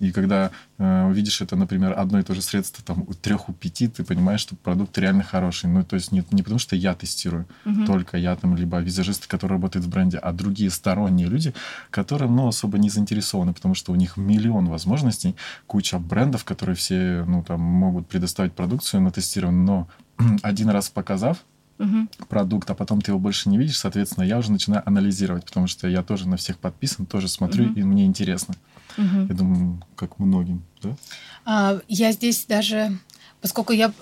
[0.00, 3.52] И когда э, видишь это, например, одно и то же средство там у трех, у
[3.52, 5.70] пяти, ты понимаешь, что продукт реально хороший.
[5.70, 7.84] Ну, то есть не, не потому, что я тестирую, угу.
[7.84, 11.54] только я там, либо визажисты, которые работают в бренде, а другие сторонние люди,
[11.90, 17.24] которым, ну, особо не заинтересованы, потому что у них миллион возможностей, куча брендов, которые все,
[17.26, 19.88] ну, там, могут предоставить продукцию на тестирование, но
[20.42, 21.44] один раз показав,
[21.78, 22.08] угу.
[22.28, 25.88] продукт, а потом ты его больше не видишь, соответственно, я уже начинаю анализировать, потому что
[25.88, 27.78] я тоже на всех подписан, тоже смотрю, угу.
[27.78, 28.54] и мне интересно.
[28.96, 29.26] Угу.
[29.28, 30.96] Я думаю, как многим, да?
[31.44, 32.98] А, я здесь даже,
[33.40, 33.92] поскольку я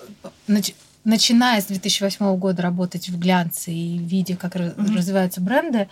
[0.47, 4.93] нач, начиная с 2008 года работать в глянце и видя, как угу.
[4.93, 5.87] развиваются бренды,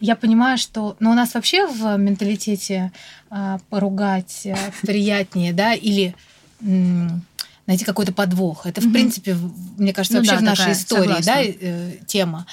[0.00, 2.92] я понимаю, что ну, у нас вообще в менталитете
[3.30, 6.14] а, поругать а, приятнее, да, или
[6.60, 8.66] найти какой-то подвох.
[8.66, 9.36] Это, в принципе,
[9.76, 12.46] мне кажется, ну, вообще в нашей истории да, э, тема.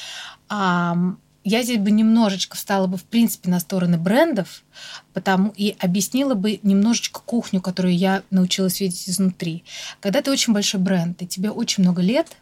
[1.46, 4.64] Я здесь бы немножечко встала бы, в принципе, на стороны брендов,
[5.14, 9.64] потому и объяснила бы немножечко кухню, которую я научилась видеть изнутри.
[10.00, 12.36] Когда ты очень большой бренд, и тебе очень много лет,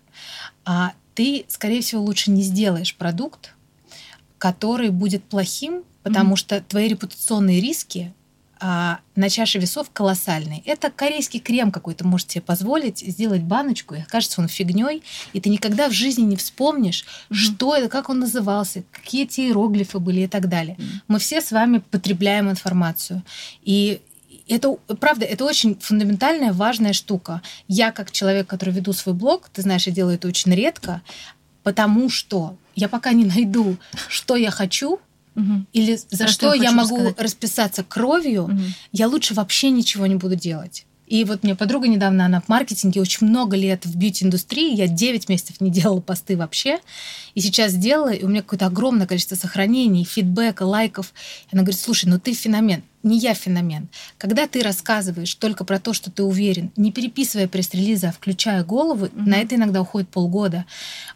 [0.64, 3.54] а ты, скорее всего, лучше не сделаешь продукт,
[4.38, 6.38] который будет плохим, потому mm-hmm.
[6.38, 8.14] что твои репутационные риски
[8.66, 10.64] а, на чаше весов колоссальный.
[10.66, 15.50] Это корейский крем какой-то может себе позволить сделать баночку, и кажется он фигней, и ты
[15.50, 17.36] никогда в жизни не вспомнишь, mm-hmm.
[17.36, 20.78] что это, как он назывался, какие эти иероглифы были и так далее.
[20.80, 21.00] Mm-hmm.
[21.10, 23.22] Мы все с вами потребляем информацию.
[23.64, 24.00] И
[24.48, 27.42] это, правда, это очень фундаментальная, важная штука.
[27.68, 31.02] Я, как человек, который веду свой блог, ты знаешь, я делаю это очень редко,
[31.64, 33.76] потому что я пока не найду,
[34.08, 35.02] что я хочу,
[35.36, 35.66] Угу.
[35.74, 37.20] Или за что, что я могу сказать.
[37.20, 38.60] расписаться кровью, угу.
[38.92, 40.86] я лучше вообще ничего не буду делать.
[41.08, 45.30] И вот мне подруга недавно, она в маркетинге очень много лет в бьюти-индустрии, я 9
[45.30, 46.80] месяцев не делала посты вообще,
[47.36, 51.14] и сейчас сделала, и у меня какое-то огромное количество сохранений, фидбэка, лайков.
[51.52, 52.84] И она говорит, слушай, ну ты феномен.
[53.02, 53.90] Не я феномен.
[54.18, 59.06] Когда ты рассказываешь только про то, что ты уверен, не переписывая пресс-релизы, а включая голову,
[59.06, 60.66] mm на это иногда уходит полгода.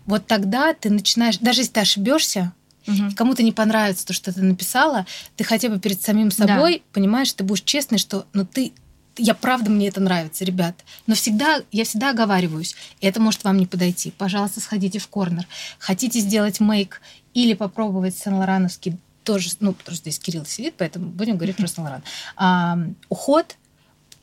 [0.06, 2.52] Вот тогда ты начинаешь, даже если ты ошибешься,
[2.88, 3.12] угу.
[3.16, 6.84] кому-то не понравится то, что ты написала, ты хотя бы перед самим собой да.
[6.94, 8.74] понимаешь, ты будешь честный, что ну ты
[9.20, 10.76] я правда мне это нравится, ребят.
[11.08, 14.12] Но всегда, я всегда оговариваюсь, это может вам не подойти.
[14.12, 15.48] Пожалуйста, сходите в корнер.
[15.80, 17.02] Хотите сделать мейк
[17.34, 22.04] или попробовать Сен-Лорановский тоже, ну, потому что здесь Кирилл сидит, поэтому будем говорить про Сен-Лоран.
[22.38, 22.78] А,
[23.10, 23.58] уход,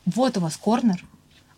[0.07, 1.05] вот у вас корнер,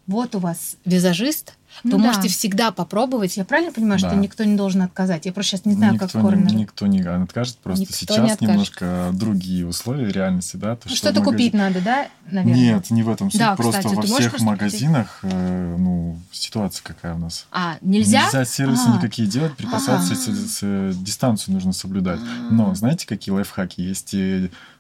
[0.07, 2.05] вот у вас визажист, ну, вы да.
[2.09, 3.37] можете всегда попробовать.
[3.37, 4.09] Я правильно понимаю, да.
[4.09, 5.27] что никто не должен отказать?
[5.27, 6.47] Я просто сейчас не знаю, никто как корнер.
[6.47, 8.40] Не, никто не откажет, просто никто сейчас не откажет.
[8.40, 10.77] немножко другие условия реальности, да?
[10.77, 11.25] То, Что-то магазин...
[11.25, 12.61] купить надо, да, наверное?
[12.61, 13.40] Нет, не в этом суть.
[13.40, 17.47] Да, просто кстати, во всех магазинах, э, ну, ситуация какая у нас.
[17.51, 18.25] А, нельзя?
[18.25, 18.97] Нельзя сервисы а.
[18.97, 22.21] никакие делать, припасаться, с, с, с, дистанцию нужно соблюдать.
[22.51, 24.14] Но знаете, какие лайфхаки есть?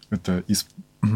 [0.08, 0.66] Это из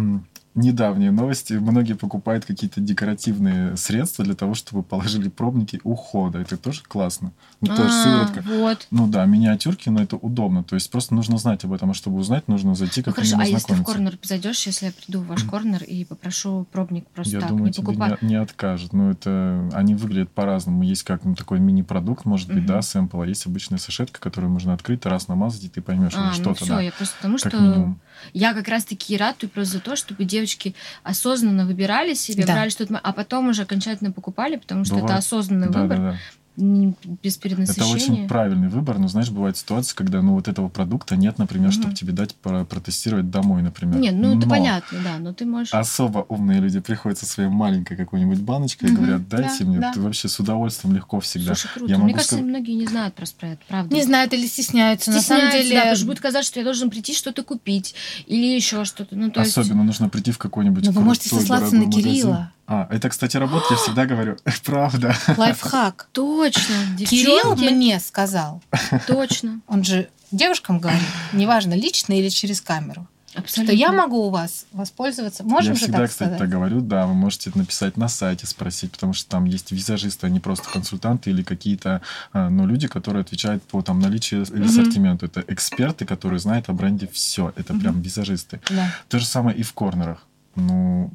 [0.54, 1.52] недавние новости.
[1.54, 6.38] Многие покупают какие-то декоративные средства для того, чтобы положили пробники ухода.
[6.40, 7.32] Это тоже классно.
[7.60, 8.42] Ну, тоже А, сыворотка.
[8.46, 8.86] Вот.
[8.90, 10.64] Ну да, миниатюрки, но это удобно.
[10.64, 13.36] То есть просто нужно знать об этом, а чтобы узнать, нужно зайти Ну как хорошо,
[13.38, 17.34] а если в корнер зайдешь, если я приду в ваш корнер и попрошу пробник просто
[17.34, 18.22] Я так, думаю, не тебе покупать.
[18.22, 18.92] не, не откажут.
[18.92, 20.82] Ну, это они выглядят по-разному.
[20.82, 22.66] Есть как ну, такой мини-продукт, может быть, Мгм.
[22.66, 26.26] да, сэмпл, а есть обычная сашетка, которую можно открыть, раз намазать, и ты поймешь, А,
[26.28, 26.80] ну что-то, все, да.
[26.80, 28.00] я просто потому что минимум.
[28.32, 32.54] я как раз-таки ратую просто за то, чтобы девочки осознанно выбирали себе, Да.
[32.54, 35.18] брали что-то, а потом уже окончательно покупали, потому что это Бывает.
[35.20, 36.18] осознанный Да, выбор, да, да.
[36.60, 37.94] Без Это перенасыщения.
[37.94, 41.80] очень правильный выбор, но знаешь, бывают ситуации, когда ну вот этого продукта нет, например, Мгм.
[41.80, 43.98] чтобы тебе дать про- протестировать домой, например.
[43.98, 45.72] Нет, ну это Но понятно, да, но ты можешь...
[45.72, 49.00] Особо умные люди приходят со своей маленькой какой-нибудь баночкой и Мгм.
[49.02, 49.92] говорят, дайте Да, мне, да.
[49.92, 51.54] ты вообще с удовольствием легко всегда.
[51.54, 51.92] Слушай, круто.
[51.92, 53.94] Я Мне кажется, сказать- многие не знают просто про это, правда.
[53.94, 55.10] Не знают или стесняются.
[55.10, 57.94] На самом Стесняются, деле, да, потому что будет казаться, что я должен прийти что-то купить
[58.26, 59.16] или еще что-то.
[59.16, 59.56] Ну, то есть...
[59.56, 62.36] Особенно нужно прийти в какой-нибудь Ну, вы можете сослаться на магазин.
[62.72, 65.12] А, это, кстати, работает, я всегда говорю, правда.
[65.36, 66.08] лайфхак.
[66.12, 68.62] Точно, Кирилл мне сказал,
[69.08, 71.02] точно, он же девушкам говорит,
[71.32, 73.64] неважно, лично или через камеру, абсолютно.
[73.64, 75.42] что я могу у вас воспользоваться.
[75.42, 76.38] Можем я же всегда, так кстати, сказать?
[76.38, 80.30] так говорю, да, вы можете написать на сайте, спросить, потому что там есть визажисты, а
[80.30, 82.02] не просто консультанты или какие-то,
[82.32, 85.26] а, ну, люди, которые отвечают по там наличию или ассортименту.
[85.26, 87.52] Это эксперты, которые знают о бренде все.
[87.56, 87.82] Это Мгм.
[87.82, 88.60] прям визажисты.
[88.70, 88.94] Да.
[89.08, 90.24] То же самое и в корнерах.
[90.54, 91.10] Ну,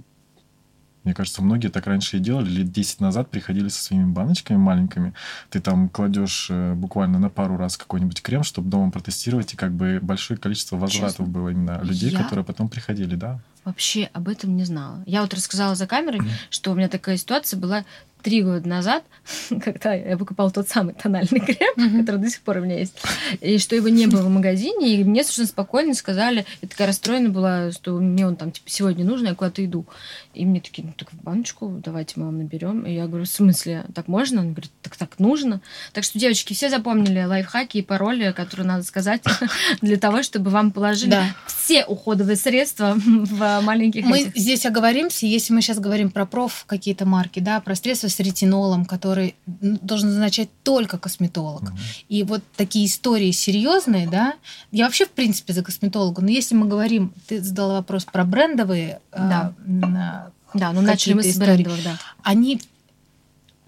[1.05, 2.49] мне кажется, многие так раньше и делали.
[2.49, 5.13] Лет 10 назад приходили со своими баночками маленькими.
[5.49, 9.71] Ты там кладешь э, буквально на пару раз какой-нибудь крем, чтобы дома протестировать, и как
[9.71, 11.25] бы большое количество возвратов Честно?
[11.31, 13.39] было именно людей, Я- которые потом приходили, да.
[13.63, 15.01] Вообще об этом не знала.
[15.07, 17.83] Я вот рассказала за камерой, что у меня такая ситуация была
[18.25, 19.03] три года назад,
[19.63, 21.99] когда я покупала тот самый тональный крем, Мгм.
[22.01, 22.95] который до сих пор у меня есть,
[23.39, 27.29] и что его не было в магазине, и мне совершенно спокойно сказали, я такая расстроена
[27.29, 29.85] была, что мне он там типа сегодня нужен, я куда-то иду.
[30.33, 32.81] И мне такие, ну так в баночку давайте мы вам наберем.
[32.85, 34.41] И я говорю, в смысле, так можно?
[34.41, 35.61] Он говорит, так так нужно.
[35.93, 39.21] Так что, девочки, все запомнили лайфхаки и пароли, которые надо сказать
[39.81, 41.25] для того, чтобы вам положили Да.
[41.47, 44.35] все уходовые средства в маленьких Мы этих.
[44.35, 48.85] здесь оговоримся, если мы сейчас говорим про проф какие-то марки, да, про средства с ретинолом,
[48.85, 51.63] который должен назначать только косметолог.
[51.63, 51.77] Мгм.
[52.09, 54.33] И вот такие истории серьезные, да,
[54.71, 58.99] я вообще в принципе за косметолога, но если мы говорим, ты задала вопрос про брендовые,
[59.11, 59.53] э, Да.
[59.65, 61.99] на- Да, ну начали мы с брендовых, да.
[62.23, 62.61] они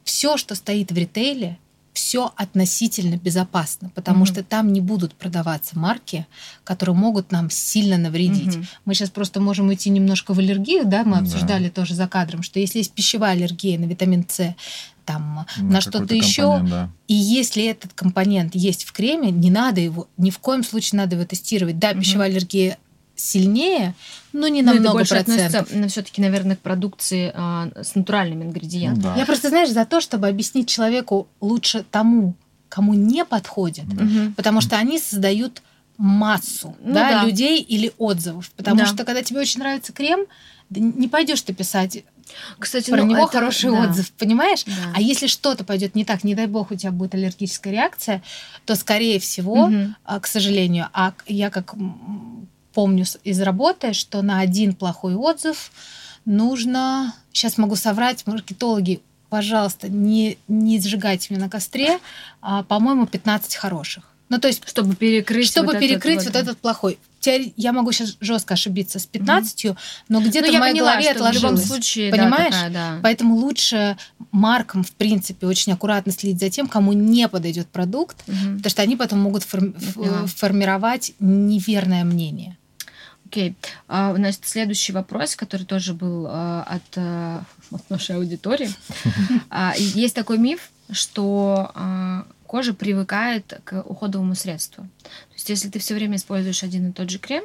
[0.03, 1.57] все, что стоит в ритейле,
[1.97, 4.25] все относительно безопасно, потому Мгм.
[4.27, 6.27] что там не будут продаваться марки,
[6.63, 8.55] которые могут нам сильно навредить.
[8.55, 8.67] Мгм.
[8.85, 11.21] Мы сейчас просто можем уйти немножко в аллергию, да, мы Да.
[11.23, 14.53] обсуждали тоже за кадром, что если есть пищевая аллергия на витамин С,
[15.05, 16.91] там, Ну, на что-то еще, да.
[17.07, 21.15] и если этот компонент есть в креме, не надо его, ни в коем случае надо
[21.15, 21.79] его тестировать.
[21.79, 22.01] Да, Мгм.
[22.01, 22.77] пищевая аллергия
[23.17, 23.93] сильнее,
[24.31, 25.61] но не Ну, на это много больше процентов.
[25.63, 29.03] относится все-таки, наверное, к продукции а, с натуральными Ну ингредиентами.
[29.03, 29.15] да.
[29.15, 32.35] Я просто, знаешь, за то, чтобы объяснить человеку лучше тому,
[32.69, 34.03] кому не подходит, Да.
[34.03, 34.33] Мгм.
[34.35, 35.61] потому что они создают
[35.97, 37.23] массу Ну да, да.
[37.25, 38.51] людей или отзывов.
[38.55, 38.85] Потому Да.
[38.85, 40.25] что когда тебе очень нравится крем,
[40.69, 42.03] да не пойдешь ты писать
[42.59, 44.63] Кстати, про ну, него это- хороший да, отзыв, понимаешь?
[44.65, 44.73] да.
[44.95, 48.21] А если что-то пойдет не так, не дай бог, у тебя будет аллергическая реакция,
[48.65, 49.71] то, скорее всего,
[50.03, 51.73] а, к сожалению, а я как
[52.77, 55.71] помню из работы, что на один плохой отзыв
[56.25, 61.97] нужно, сейчас могу соврать, маркетологи, пожалуйста, не, не сжигайте меня на костре,
[62.39, 64.03] а, по-моему, 15 хороших.
[64.29, 66.39] Ну, то есть, Чтобы перекрыть чтобы вот этот перекрыть вот, вот да.
[66.41, 66.99] этот плохой.
[67.19, 69.75] Теори- Я могу сейчас жестко ошибиться с 15,
[70.07, 71.65] но где-то Ну, в моей поняла, голове что в любом отложилось.
[71.67, 72.53] случае, да, Понимаешь?
[72.53, 72.99] такая, да.
[73.01, 73.97] Поэтому лучше
[74.31, 78.57] маркам, в принципе, очень аккуратно следить за тем, кому не подойдет продукт, Мгм.
[78.57, 80.25] потому что они потом могут форми- Я ф- поняла.
[80.27, 82.57] формировать неверное мнение.
[83.27, 83.55] Окей.
[83.89, 88.69] А, Значит, следующий вопрос, который тоже был а, от, а, от нашей аудитории.
[89.77, 94.85] И Есть такой миф, что а, кожа привыкает к уходовому средству.
[95.03, 97.43] То есть, если ты все время используешь один и тот же крем,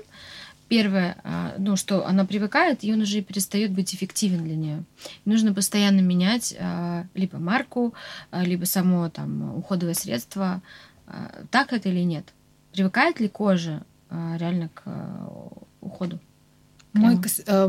[0.68, 1.16] первое,
[1.58, 4.84] ну, что она привыкает, и он уже перестает быть эффективен для нее.
[5.26, 6.56] Нужно постоянно менять
[7.12, 7.92] либо марку,
[8.32, 10.62] либо само там уходовое средство.
[11.50, 12.24] Так это или нет?
[12.72, 14.82] Привыкает ли кожа реально к
[15.82, 16.18] уходу?
[16.94, 17.68] Мой э,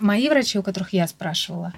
[0.00, 1.72] мои врачи, у которых я спрашивала,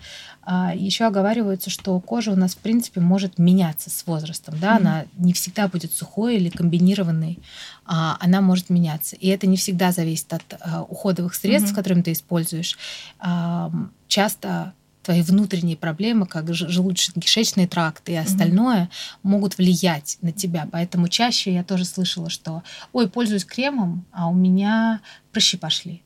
[0.74, 4.54] еще оговариваются, что кожа у нас, в принципе, может меняться с возрастом.
[4.58, 4.76] Да?
[4.76, 4.86] Мгм.
[4.86, 7.38] Она не всегда будет сухой или комбинированной.
[7.84, 9.16] а Она может меняться.
[9.16, 11.76] И это не всегда зависит от э, уходовых средств, Мгм.
[11.76, 12.78] которыми ты используешь.
[13.18, 18.88] Ам, Часто твои внутренние проблемы, как желудочно-кишечный тракт и остальное,
[19.22, 20.68] могут влиять на тебя.
[20.70, 22.62] Поэтому чаще я тоже слышала, что
[22.92, 25.00] «Ой, пользуюсь кремом, а у меня
[25.32, 26.02] прыщи пошли».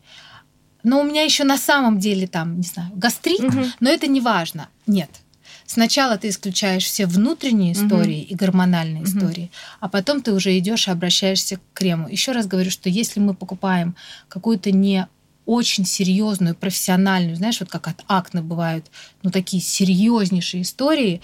[0.83, 3.65] но у меня еще на самом деле там, не знаю, гастрит, Мгм.
[3.81, 4.69] но это не важно.
[4.87, 5.11] Нет.
[5.67, 9.11] Сначала ты исключаешь все внутренние истории и гормональные Мгм.
[9.19, 12.09] истории, а потом ты уже идешь и обращаешься к крему.
[12.09, 13.97] Еще раз говорю, что если мы покупаем
[14.29, 15.09] какую-то не
[15.47, 18.87] очень серьезную, профессиональную, знаешь, вот как от акне бывают,
[19.23, 21.23] ну такие серьезнейшие истории,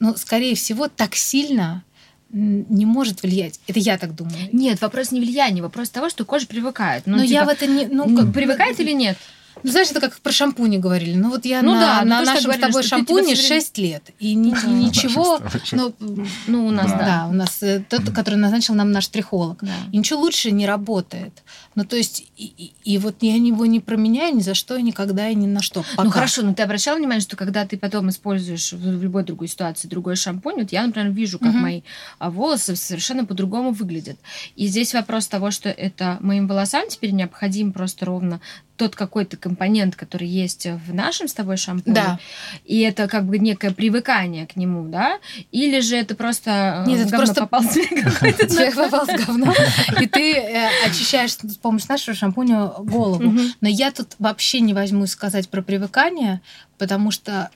[0.00, 1.84] ну, скорее всего, так сильно
[2.32, 3.60] не может влиять.
[3.66, 4.48] Это я так думаю.
[4.52, 7.04] Нет, вопрос не влияния, вопрос того, что кожа привыкает.
[7.06, 7.86] Ну, Но я типа, в это не...
[7.86, 9.18] Ну, как, привыкает или нет?
[9.62, 11.14] Ну, знаешь, это как про шампуни говорили.
[11.16, 13.06] Ну, вот я Ну на, да, ну на нашем с говорили, тобой что ты тебя
[13.16, 14.10] шампуне время- 6 лет.
[14.18, 14.58] И, ни- Да.
[14.66, 15.36] и ничего...
[15.36, 17.26] С тобой Ну, Ну, у нас, Да.
[17.28, 19.58] у нас э, тот, который назначил нам наш трихолог.
[19.62, 19.72] Да.
[19.92, 21.42] И ничего лучше не работает.
[21.74, 24.82] Ну, то есть, и, и- и вот я его не променяю ни за что, и
[24.82, 25.82] никогда, и ни на что.
[25.96, 26.04] Пока.
[26.04, 29.86] Ну хорошо, но ты обращал внимание, что когда ты потом используешь в любой другой ситуации
[29.88, 31.82] другой шампунь, вот я, например, вижу, как мои
[32.18, 34.16] а, волосы совершенно по-другому выглядят.
[34.56, 38.40] И здесь вопрос того, что это моим волосам теперь необходим просто ровно
[38.76, 42.18] тот какой-то компонент, который есть в нашем с тобой шампуне, Да.
[42.64, 45.18] и это как бы некое привыкание к нему, да?
[45.52, 49.54] Или же это просто э, Нет, это просто- попал тебе какой-то Человек попал в говно,
[50.00, 53.32] и ты э, очищаешь с помощью нашего шампуня голову.
[53.60, 56.40] Но я тут вообще не возьмусь сказать про привыкание,
[56.78, 57.50] потому что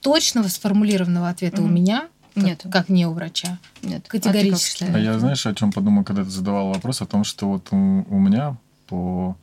[0.00, 2.70] точного сформулированного ответа у меня, как, Нету.
[2.70, 3.58] как не у врача.
[3.82, 4.04] Нет.
[4.06, 4.84] А Категорически.
[4.84, 7.00] А я, знаешь, о чем подумал, когда ты задавал вопрос?
[7.02, 9.36] О том, что вот у, у меня по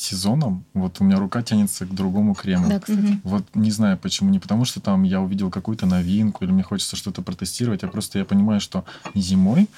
[0.00, 2.68] сезонам, вот у меня рука тянется к другому крему.
[2.68, 3.20] Да, кстати.
[3.24, 6.96] Вот не знаю почему, не потому что там я увидел какую-то новинку или мне хочется
[6.96, 8.84] что-то протестировать, а просто я понимаю, что
[9.14, 9.68] зимой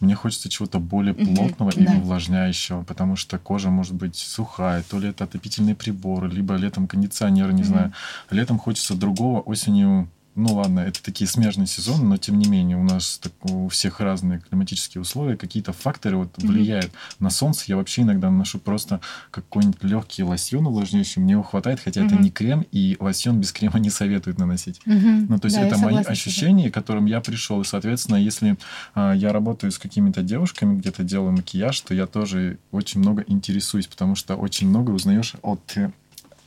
[0.00, 1.92] мне хочется чего-то более плотного и да.
[1.92, 7.52] увлажняющего, потому что кожа может быть сухая, то ли это отопительные приборы, либо летом кондиционеры,
[7.52, 7.92] не знаю.
[8.30, 12.82] Летом хочется другого, осенью ну ладно, это такие смежные сезоны, но тем не менее у
[12.84, 16.48] нас так, у всех разные климатические условия, какие-то факторы вот Мгм.
[16.48, 16.92] влияют.
[17.18, 22.02] На солнце я вообще иногда наношу просто какой-нибудь легкий лосьон увлажняющий, мне его хватает, хотя
[22.02, 22.24] это Мгм.
[22.24, 24.80] не крем, и лосьон без крема не советуют наносить.
[24.86, 25.26] Мгм.
[25.28, 27.60] Ну, то есть Да, это мои ощущения, к которым я пришел.
[27.60, 28.56] И, соответственно, если
[28.94, 33.86] а, я работаю с какими-то девушками, где-то делаю макияж, то я тоже очень много интересуюсь,
[33.86, 35.90] потому что очень много узнаешь от, э,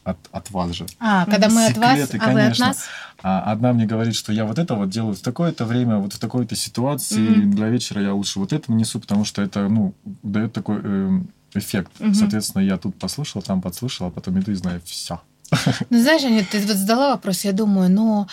[0.03, 0.85] от, от вас же.
[0.99, 2.67] А, когда мы от вас, Секреты, а вы от конечно.
[2.67, 2.85] нас?
[3.21, 6.19] А одна мне говорит, что я вот это вот делаю в такое-то время, вот в
[6.19, 7.51] такой-то ситуации, Мгм.
[7.51, 11.91] для вечера я лучше вот это нанесу, потому что это, ну, дает такой эм, эффект.
[11.99, 12.13] Мгм.
[12.13, 15.21] Соответственно, я тут послушал, там подслушал, а потом иду и знаю все.
[15.89, 18.27] Ну, знаешь, Аня, ты вот задала вопрос, я думаю, но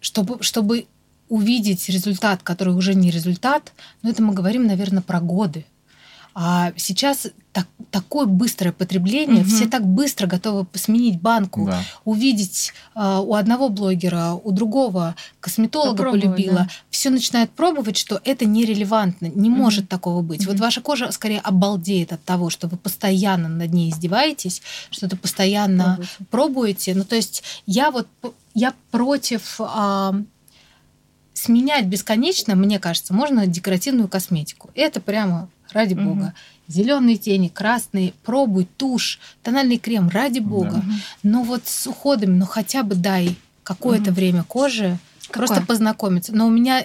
[0.00, 0.86] чтобы, чтобы
[1.28, 5.66] увидеть результат, который уже не результат, ну, это мы говорим, наверное, про годы.
[6.40, 9.50] А сейчас так- такое быстрое потребление, Мгм.
[9.50, 11.82] все так быстро готовы сменить банку, Да.
[12.04, 16.68] увидеть а, у одного блогера, у другого косметолога Попробовать, полюбила, да.
[16.90, 19.58] все начинают пробовать, что это нерелевантно, не Мгм.
[19.58, 20.46] может такого быть.
[20.46, 20.62] Вот Мгм.
[20.62, 25.84] ваша кожа скорее обалдеет от того, что вы постоянно над ней издеваетесь, что ты постоянно
[25.96, 26.26] Пробуйте.
[26.30, 26.94] пробуете.
[26.94, 28.06] Ну, то есть я вот
[28.54, 30.14] я против а,
[31.34, 34.70] сменять бесконечно, мне кажется, можно декоративную косметику.
[34.76, 36.04] Это прямо ради Мгм.
[36.04, 36.34] бога.
[36.68, 40.76] Зеленые тени, красные, пробуй, тушь, тональный крем, ради бога.
[40.78, 41.00] Мгм.
[41.22, 44.14] Но вот с уходами, ну хотя бы дай какое-то Мгм.
[44.14, 45.46] время коже Какое?
[45.46, 46.34] просто познакомиться.
[46.34, 46.84] Но у меня,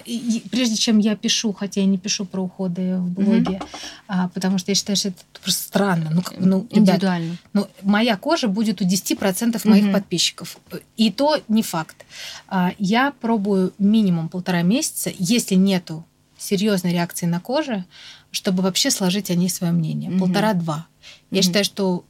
[0.50, 3.58] прежде чем я пишу, хотя я не пишу про уходы в блоге,
[4.06, 6.10] а, потому что я считаю, что это просто странно.
[6.12, 7.36] Ну, как, ну, ребят, Индивидуально.
[7.54, 9.92] ну, моя кожа будет у 10% моих Мгм.
[9.94, 10.58] подписчиков.
[10.98, 12.04] И то не факт.
[12.48, 16.04] А, Я пробую минимум полтора месяца, если нету
[16.36, 17.84] серьезной реакции на коже,
[18.34, 20.10] чтобы вообще сложить о ней свое мнение.
[20.18, 20.86] Полтора-два.
[21.30, 22.04] Я считаю, что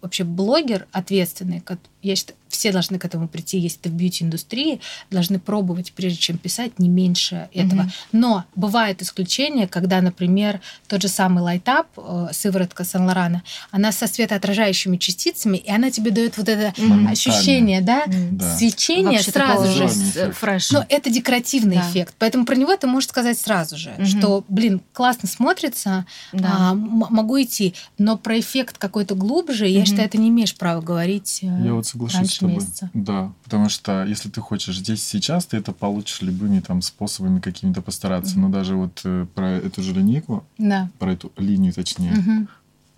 [0.00, 1.60] вообще блогер ответственный,
[2.02, 6.36] я считаю, все должны к этому прийти, если ты в бьюти-индустрии, должны пробовать, прежде чем
[6.36, 7.82] писать, не меньше этого.
[7.82, 7.92] Мгм.
[8.12, 14.96] Но бывают исключения, когда, например, тот же самый лайтап, э, сыворотка Сан-Лорана, она со светоотражающими
[14.96, 17.06] частицами, и она тебе дает вот это Мгм.
[17.08, 18.04] ощущение, да.
[18.06, 18.56] Да.
[18.56, 19.88] свечение Вообще сразу же.
[19.88, 20.36] С- эффект.
[20.36, 20.70] фреш.
[20.72, 21.88] Но это декоративный Да.
[21.88, 22.14] эффект.
[22.18, 24.06] Поэтому про него ты можешь сказать сразу же, Мгм.
[24.06, 26.48] что, блин, классно смотрится, Да.
[26.58, 27.74] а, м- могу идти.
[27.98, 29.86] Но про эффект какой-то глубже, я Мгм.
[29.86, 31.40] считаю, это не имеешь права говорить.
[31.42, 32.54] э, Я вот соглашусь раньше с тобой.
[32.56, 32.90] месяца.
[32.94, 37.82] Да, потому что если ты хочешь здесь сейчас, ты это получишь любыми там способами какими-то
[37.82, 38.38] постараться.
[38.38, 38.42] Мгм.
[38.42, 40.88] Но даже вот э, про эту же линейку, Да.
[40.98, 42.46] про эту линию точнее,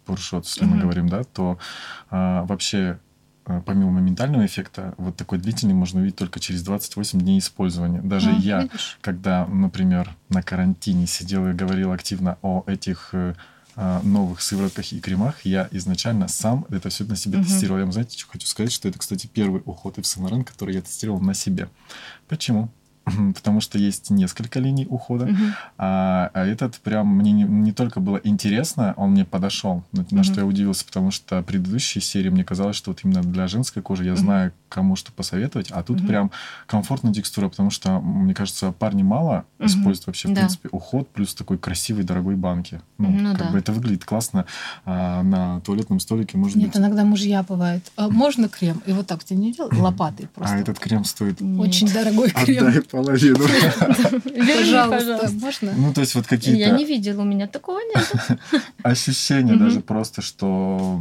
[0.04, 0.80] пуршот, если мы Мгм.
[0.80, 1.58] говорим, да, то
[2.10, 2.98] а, вообще
[3.44, 8.00] а, помимо моментального эффекта, вот такой длительный можно увидеть только через 28 дней использования.
[8.00, 8.98] Даже А, я, видишь?
[9.00, 13.34] когда, например, на карантине сидел и говорил активно о этих э,
[14.02, 17.46] новых сыворотках и кремах, я изначально сам это все на себе Мгм.
[17.46, 17.78] тестировал.
[17.78, 20.82] Я вам, знаете, что хочу сказать, что это, кстати, первый уход в Сен который я
[20.82, 21.68] тестировал на себе.
[22.28, 22.70] Почему?
[23.34, 25.26] потому что есть несколько линий ухода.
[25.26, 25.54] Мгм.
[25.78, 30.22] А, а этот прям мне не, не только было интересно, он мне подошел, на, на
[30.24, 34.04] что я удивился, потому что предыдущие серии мне казалось, что вот именно для женской кожи
[34.04, 34.20] я Мгм.
[34.20, 36.06] знаю, кому что посоветовать, а тут Мгм.
[36.06, 36.30] прям
[36.66, 39.68] комфортная текстура, потому что, мне кажется, парни мало Мгм.
[39.68, 40.40] используют вообще, в Да.
[40.42, 42.80] принципе, уход плюс такой красивой, дорогой банки.
[42.98, 43.50] Ну, Ну как да.
[43.52, 44.46] бы это выглядит классно
[44.84, 46.76] а, на туалетном столике, может Нет, быть.
[46.76, 47.90] иногда мужья бывают.
[47.96, 48.80] «А можно крем?
[48.86, 49.72] И вот так тебе не делать?
[49.74, 50.54] Лопатой просто.
[50.54, 51.60] А этот крем стоит Нет.
[51.60, 52.66] Очень дорогой крем.
[52.66, 53.38] Отдай половину.
[54.58, 55.72] Пожалуйста, можно?
[55.72, 58.12] Ну, то есть вот Я какие-то не видела, у меня такого нет.
[58.82, 59.64] ощущения Мгм.
[59.64, 61.00] даже просто, что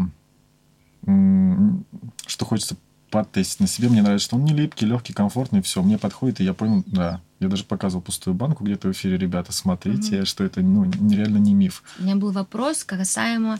[2.27, 2.77] что хочется
[3.09, 3.89] потестить на себе.
[3.89, 7.21] Мне нравится, что он не липкий, легкий, комфортный, все, мне подходит, и я понял, да.
[7.41, 11.55] Я даже показывал пустую банку где-то в эфире, ребята, смотрите, что это ну, нереально не
[11.55, 11.83] миф.
[11.97, 13.59] У меня был вопрос касаемо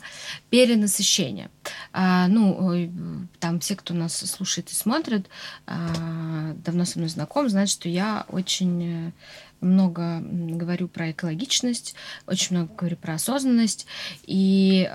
[0.52, 1.50] перенасыщения.
[1.92, 2.92] А, ну,
[3.40, 5.30] там все, кто нас слушает и смотрит,
[5.66, 9.12] а, давно со мной знаком, знают, что я очень э,
[9.62, 11.96] много говорю про экологичность,
[12.28, 13.88] очень много говорю про осознанность.
[14.28, 14.92] И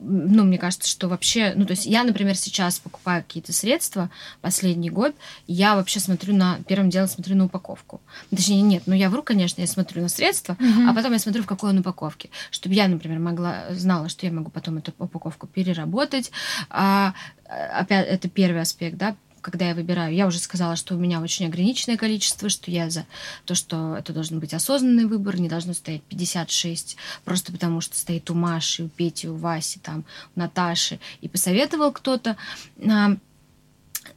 [0.00, 4.90] ну, мне кажется, что вообще, ну, то есть я, например, сейчас покупаю какие-то средства последний
[4.90, 5.14] год,
[5.46, 8.00] я вообще смотрю на, первым делом смотрю на упаковку.
[8.30, 10.56] Точнее, нет, ну, я вру, конечно, я смотрю на средства,
[10.88, 12.30] а потом я смотрю, в какой он упаковке.
[12.50, 16.30] Чтобы я, например, могла, знала, что я могу потом эту упаковку переработать.
[16.70, 17.14] А,
[17.48, 19.16] опять, это первый аспект, да,
[19.46, 23.06] когда я выбираю, я уже сказала, что у меня очень ограниченное количество, что я за
[23.44, 28.28] то, что это должен быть осознанный выбор, не должно стоять 56, просто потому что стоит
[28.28, 32.36] у Маши, у Пети, у Васи, там, у Наташи, и посоветовал кто-то.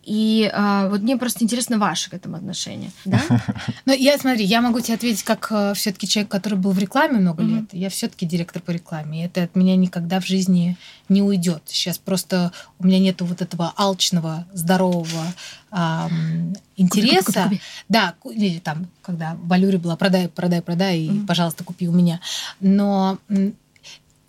[0.04, 3.22] И а, вот мне просто интересно ваше к этому отношение, да?
[3.86, 7.44] Ну, я, смотри, я могу тебе ответить, как все-таки человек, который был в рекламе много
[7.44, 7.66] лет.
[7.72, 9.22] Я все-таки директор по рекламе.
[9.22, 10.78] И это от меня никогда в жизни
[11.08, 11.64] не уйдет.
[11.66, 15.34] Сейчас просто у меня нету вот этого алчного, здорового
[15.72, 17.26] ам, интереса.
[17.26, 17.62] Купи, купи, купи.
[17.90, 21.28] Да, или там, когда в Алюре была продай, продай, продай, и, Мгм.
[21.28, 22.20] пожалуйста, купи у меня.
[22.60, 23.18] Но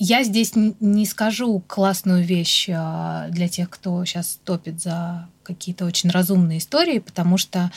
[0.03, 6.09] я здесь не скажу классную вещь а, для тех, кто сейчас топит за какие-то очень
[6.09, 7.71] разумные истории, потому что,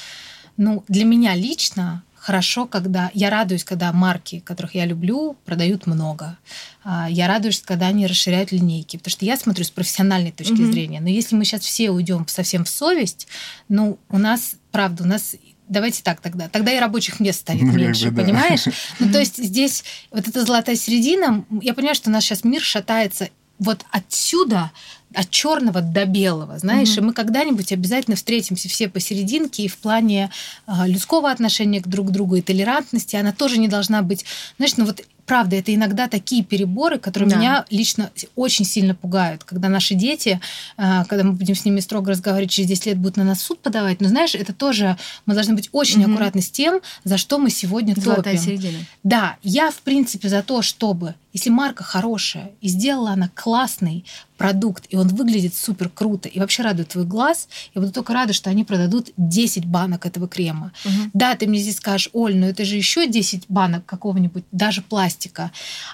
[0.56, 6.38] ну, для меня лично хорошо, когда я радуюсь, когда марки, которых я люблю, продают много.
[6.86, 10.72] А, Я радуюсь, когда они расширяют линейки, потому что я смотрю с профессиональной точки Мгм.
[10.72, 11.02] зрения.
[11.02, 13.28] Но если мы сейчас все уйдем совсем в совесть,
[13.68, 15.36] ну, у нас, правда, у нас
[15.68, 16.50] Давайте так тогда.
[16.50, 18.24] Тогда и рабочих мест станет Ну, меньше, бы да.
[18.24, 18.66] понимаешь?
[19.00, 22.62] Ну, то есть здесь вот эта золотая середина, я понимаю, что у нас сейчас мир
[22.62, 24.72] шатается вот отсюда,
[25.16, 27.04] от черного до белого, знаешь, Мгм.
[27.04, 30.30] и мы когда-нибудь обязательно встретимся все посерединке и в плане
[30.66, 34.26] а, людского отношения к друг другу и толерантности, она тоже не должна быть,
[34.58, 37.38] знаешь, ну вот правда, это иногда такие переборы, которые Да.
[37.38, 40.42] меня лично очень сильно пугают, когда наши дети,
[40.76, 43.60] а, когда мы будем с ними строго разговаривать, через 10 лет будут на нас суд
[43.60, 46.12] подавать, но знаешь, это тоже, мы должны быть очень Мгм.
[46.12, 48.46] аккуратны с тем, за что мы сегодня Золотая топим.
[48.46, 48.80] середина.
[49.04, 54.04] Да, я в принципе за то, чтобы, если марка хорошая и сделала она классный
[54.38, 58.34] продукт, и он выглядит супер круто, и вообще радует твой глаз, я буду только рада,
[58.34, 60.72] что они продадут 10 банок этого крема.
[60.86, 61.12] Мгм.
[61.14, 65.52] Да, ты мне здесь скажешь, Оль, ну это же еще 10 банок какого-нибудь, даже пластика.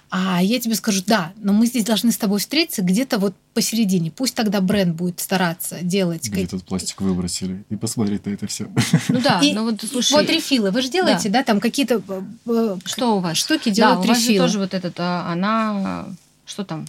[0.10, 4.12] А я тебе скажу, да, но мы здесь должны с тобой встретиться где-то вот посередине.
[4.12, 6.30] Пусть тогда бренд будет стараться делать...
[6.30, 7.64] Где этот пластик выбросили.
[7.70, 8.68] И посмотреть на это все.
[9.10, 12.22] Ну да, И ну вот слушай, Вот рефилы, вы же делаете, да, там какие-то э,
[12.46, 13.38] э, что у вас?
[13.38, 16.08] штуки Да, делают у вас же тоже вот этот, а, она...
[16.46, 16.86] Что там?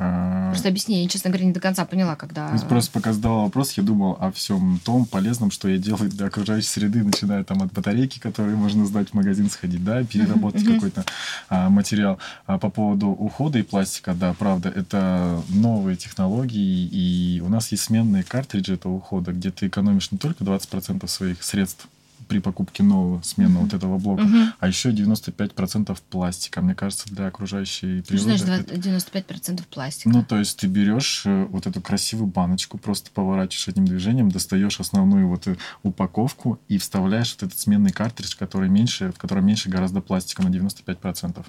[0.00, 2.56] А, Просто объясни, я, честно говоря, не до конца поняла, когда...
[2.68, 6.68] Просто пока задавал вопрос, я думал о всем том полезном, что я делаю для окружающей
[6.68, 11.04] среды, начиная там от батарейки, которые можно сдать в магазин, сходить, да, переработать какой-то
[11.48, 12.18] а, материал.
[12.46, 17.82] А по поводу ухода и пластика, да, правда, это новые технологии, и у нас есть
[17.82, 21.88] сменные картриджи этого ухода, где ты экономишь не только 20% своих средств
[22.28, 24.52] при покупке нового сменного вот этого блока, Мгм.
[24.60, 26.60] а еще 95% пластика.
[26.60, 28.44] Мне кажется, для окружающей Ты же природы...
[28.44, 30.08] знаешь, это- 95% пластика.
[30.10, 34.78] Ну, то есть ты берешь э, вот эту красивую баночку, просто поворачиваешь одним движением, достаешь
[34.78, 39.68] основную вот э, упаковку и вставляешь вот этот сменный картридж, который меньше, в котором меньше
[39.70, 41.44] гораздо пластика на 95%.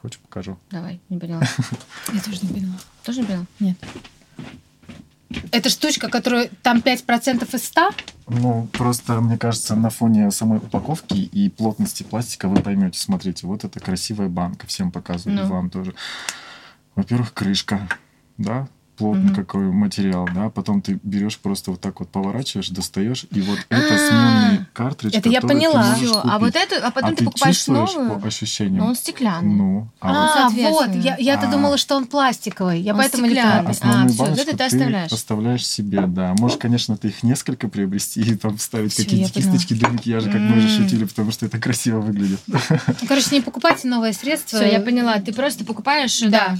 [0.00, 0.58] Хочешь, покажу?
[0.70, 1.42] Давай, не поняла.
[2.12, 2.74] Я тоже не поняла.
[3.04, 3.46] Тоже не поняла?
[3.60, 3.76] Нет.
[5.50, 7.90] Это штучка, которая там 5% из 100?
[8.28, 12.98] Ну, просто, мне кажется, на фоне самой упаковки и плотности пластика вы поймете.
[12.98, 14.66] Смотрите, вот эта красивая банка.
[14.66, 15.48] Всем показываю, Ну.
[15.48, 15.94] вам тоже.
[16.94, 17.88] Во-первых, крышка,
[18.38, 18.68] да?
[18.96, 19.34] Плотный Мгм.
[19.34, 23.74] какой материал, да, потом ты берешь просто вот так вот поворачиваешь, достаешь, и вот А.
[23.74, 25.94] это сменный картридж, Это я поняла.
[25.94, 28.76] Всё, а вот это, а потом а ты покупаешь новую, по ощущениям.
[28.78, 29.54] но он стеклянный.
[29.54, 31.02] Ну, а, вот А, вот, соответственно.
[31.02, 31.50] я, я-то А.
[31.50, 32.80] думала, что он пластиковый.
[32.80, 33.56] Я Он поэтому не стеклянный.
[33.58, 33.70] поняла.
[33.70, 35.12] основную вот баночку это ты оставляешь.
[35.12, 36.34] оставляешь себе, да.
[36.38, 40.58] Можешь, конечно, ты их несколько приобрести и там вставить какие-то кисточки для макияжа, как мы
[40.58, 42.40] уже шутили, потому что это красиво выглядит.
[42.46, 42.58] Ну,
[43.08, 44.58] короче, не покупайте новое средство.
[44.58, 45.18] Все, я поняла.
[45.20, 46.56] Ты просто покупаешь, да.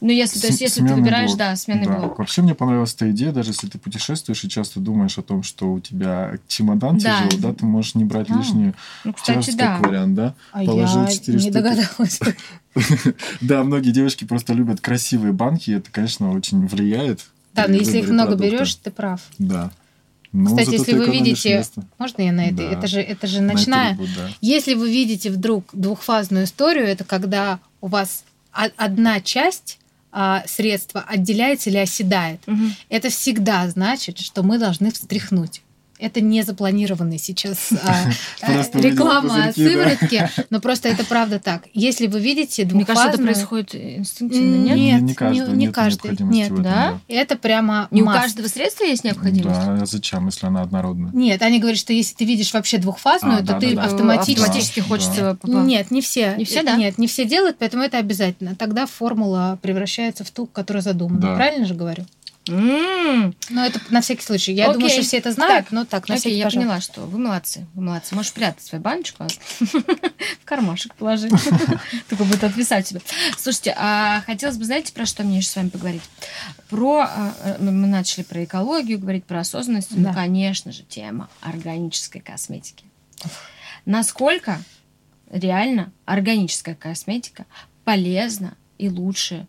[0.00, 0.06] Да.
[0.06, 1.38] Ну, если, то есть, если ты выбираешь, блок.
[1.38, 1.98] да, сменный Да.
[1.98, 2.18] блок.
[2.18, 5.72] Вообще мне понравилась эта идея, даже если ты путешествуешь и часто думаешь о том, что
[5.72, 7.22] у тебя чемодан Да.
[7.22, 8.34] тяжелый, да, ты можешь не брать А.
[8.38, 8.74] лишнюю
[9.04, 9.76] Ну, кстати, да.
[9.78, 10.34] как вариант, да.
[10.52, 11.52] А Положил я четыре не штуки.
[11.54, 12.20] догадалась.
[13.40, 17.24] Да, многие девушки просто любят красивые банки, и это, конечно, очень влияет.
[17.54, 19.20] Да, но если их много берешь, ты прав.
[19.38, 19.70] Да.
[20.32, 22.56] Ну, Кстати, если вы видите- место Можно я на это?
[22.56, 22.62] Да.
[22.64, 23.94] Это же, это же на ночная.
[23.94, 24.28] трубу, да.
[24.42, 29.78] Если вы видите вдруг двухфазную историю, это когда у вас одна часть
[30.18, 32.40] а, средства отделяется или оседает.
[32.46, 32.74] Мгм.
[32.88, 35.60] Это всегда значит, что мы должны встряхнуть.
[35.98, 38.10] Это не запланированный сейчас а,
[38.42, 39.70] а, реклама пузырьки, да.
[39.70, 41.64] сыворотки, но просто это правда так.
[41.72, 43.34] Если вы видите Мне кажется, это двухфазную...
[43.34, 44.76] происходит инстинктивно, нет?
[44.76, 47.00] Нет, не, каждый, не нет каждый, нет, да?
[47.08, 49.60] Это прямо Не у каждого средства есть необходимость?
[49.60, 51.10] Да, а зачем, если она однородная?
[51.12, 54.40] Нет, они говорят, что если ты видишь вообще двухфазную, А, то да, ты да, автоматически...
[54.40, 55.38] автоматически хочется...
[55.44, 56.34] Нет, не все.
[56.36, 56.76] Не все, да?
[56.76, 58.54] Нет, не все делают, поэтому это обязательно.
[58.54, 61.34] Тогда формула превращается в ту, которая задумана.
[61.36, 62.04] Правильно же говорю?
[62.48, 64.52] М, Но это на всякий случай.
[64.52, 64.74] Я Окей.
[64.74, 65.72] думаю, что все это знают, Так.
[65.72, 66.60] но так, на Окей, всякий я пожалуйста.
[66.68, 67.66] поняла, что вы молодцы.
[67.74, 68.14] Вы молодцы.
[68.14, 69.28] Можешь прятать свою баночку а
[70.40, 71.32] в кармашек положить.
[72.08, 73.00] Только будет отвисать себе.
[73.36, 76.02] Слушайте, а хотелось бы, знаете, про что мне еще с вами поговорить?
[76.68, 77.00] Про...
[77.00, 79.88] а, э, Мы начали про экологию говорить, про осознанность.
[79.90, 82.84] Ну, конечно же, тема органической косметики.
[83.84, 84.60] Насколько
[85.30, 87.46] реально органическая косметика
[87.84, 89.46] полезна и лучше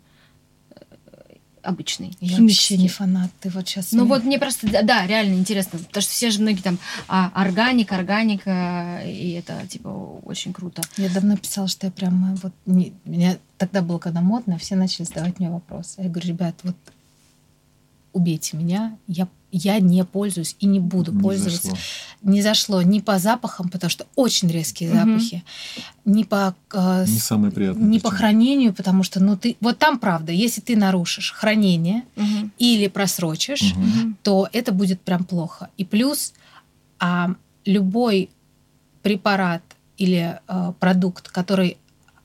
[1.67, 2.73] обычной, Я химической?
[2.73, 3.29] вообще не фанат.
[3.41, 3.91] Ты вот сейчас...
[3.91, 7.31] Ну вот мне просто, да, да, реально интересно, потому что все же многие там а,
[7.33, 9.87] органик, органика, и это типа
[10.23, 10.81] очень круто.
[10.97, 12.53] Я давно писала, что я прям вот...
[12.65, 12.93] Не...
[13.05, 16.01] Меня тогда было, когда модно, все начали задавать мне вопросы.
[16.01, 16.75] Я говорю, ребят, вот
[18.13, 21.61] убейте меня, я, я не пользуюсь и не буду Не пользоваться.
[21.69, 21.77] зашло.
[22.23, 24.97] Не зашло ни по запахам, потому что очень резкие Мгм.
[25.19, 25.43] запахи,
[26.05, 26.53] ни по...
[26.73, 27.87] э, Не с- самое приятное.
[27.87, 29.55] не по хранению, потому что, ну, ты...
[29.61, 32.51] Вот там правда, если ты нарушишь хранение Мгм.
[32.59, 33.73] или просрочишь.
[33.75, 34.17] Мгм.
[34.23, 35.69] то это будет прям плохо.
[35.77, 36.33] И плюс
[36.99, 37.35] а,
[37.65, 38.29] любой
[39.03, 39.63] препарат
[39.97, 41.77] или а, продукт, который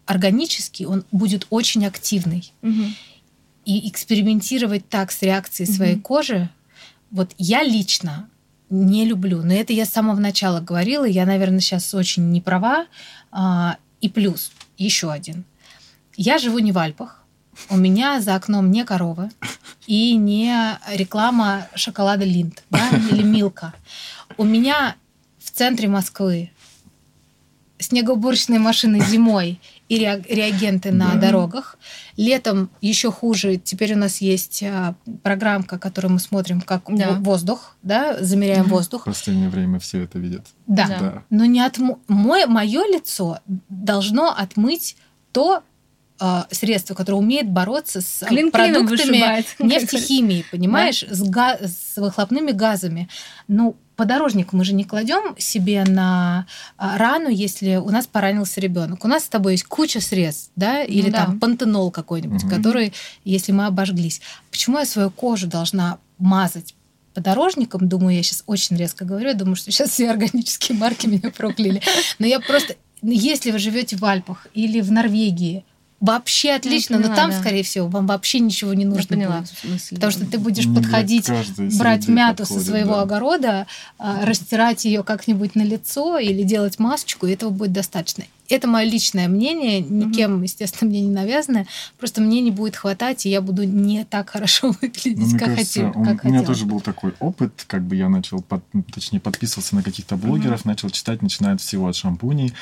[0.06, 2.52] органический, он будет очень активный.
[2.62, 2.94] Мгм.
[3.64, 5.76] И экспериментировать так с реакцией Мгм.
[5.76, 6.50] своей кожи,
[7.12, 8.28] вот я лично
[8.70, 9.42] не люблю.
[9.42, 11.04] Но это я с самого начала говорила.
[11.04, 12.86] Я, наверное, сейчас очень не права.
[13.30, 15.44] А, И плюс еще один.
[16.16, 17.22] Я живу не в Альпах.
[17.68, 19.30] У меня за окном не коровы
[19.86, 23.74] и не реклама шоколада Линд да, или Милка.
[24.38, 24.96] У меня
[25.38, 26.50] в центре Москвы
[27.78, 29.60] снегоуборочные машины зимой
[29.92, 31.20] и ре- реагенты на Да.
[31.20, 31.76] дорогах.
[32.16, 33.56] Летом еще хуже.
[33.56, 37.10] Теперь у нас есть а, программка, которую мы смотрим, как Да.
[37.10, 38.68] во- воздух, да, замеряем Мгм.
[38.70, 39.04] В воздух.
[39.04, 40.46] последнее время все это видят.
[40.66, 40.86] Да.
[40.88, 41.22] Да.
[41.30, 41.98] Но не отму...
[42.08, 43.38] мое, мое лицо
[43.68, 44.96] должно отмыть
[45.32, 45.62] то
[46.24, 49.46] а, средство, которое умеет бороться с а, Клин продуктами вышибает.
[49.58, 53.08] нефтехимии, понимаешь, с, га- с выхлопными газами.
[53.48, 56.46] Ну, подорожник мы же не кладем себе на
[56.76, 59.04] а, рану, если у нас поранился ребенок.
[59.04, 61.24] У нас с тобой есть куча средств, да, или да.
[61.26, 62.54] там пантенол какой-нибудь, Мгм.
[62.56, 62.92] который,
[63.24, 64.20] если мы обожглись.
[64.52, 66.76] Почему я свою кожу должна мазать
[67.14, 71.32] подорожником, думаю, я сейчас очень резко говорю, я думаю, что сейчас все органические марки меня
[71.36, 71.82] прокляли.
[72.20, 75.64] Но я просто, если вы живете в Альпах или в Норвегии,
[76.02, 77.40] вообще отлично, но поняла, там, да.
[77.40, 79.52] скорее всего, вам вообще ничего не нужно поняла будет.
[79.64, 79.94] мысль.
[79.94, 81.30] Потому что ты будешь Не подходить,
[81.78, 83.02] брать мяту подходит, со своего да.
[83.02, 83.66] огорода,
[83.98, 88.24] а, растирать ее как-нибудь на лицо или делать масочку, и этого будет достаточно.
[88.48, 91.66] Это мое личное мнение, никем, естественно, мне не навязанное.
[91.98, 95.48] Просто мне не будет хватать, и я буду не так хорошо Ну, выглядеть, мне как,
[95.54, 96.44] кажется, хотел, у меня хотела.
[96.44, 100.64] тоже был такой опыт, как бы я начал, под- ну, точнее, подписывался на каких-то блогеров,
[100.66, 102.52] начал читать, начиная от всего от шампуней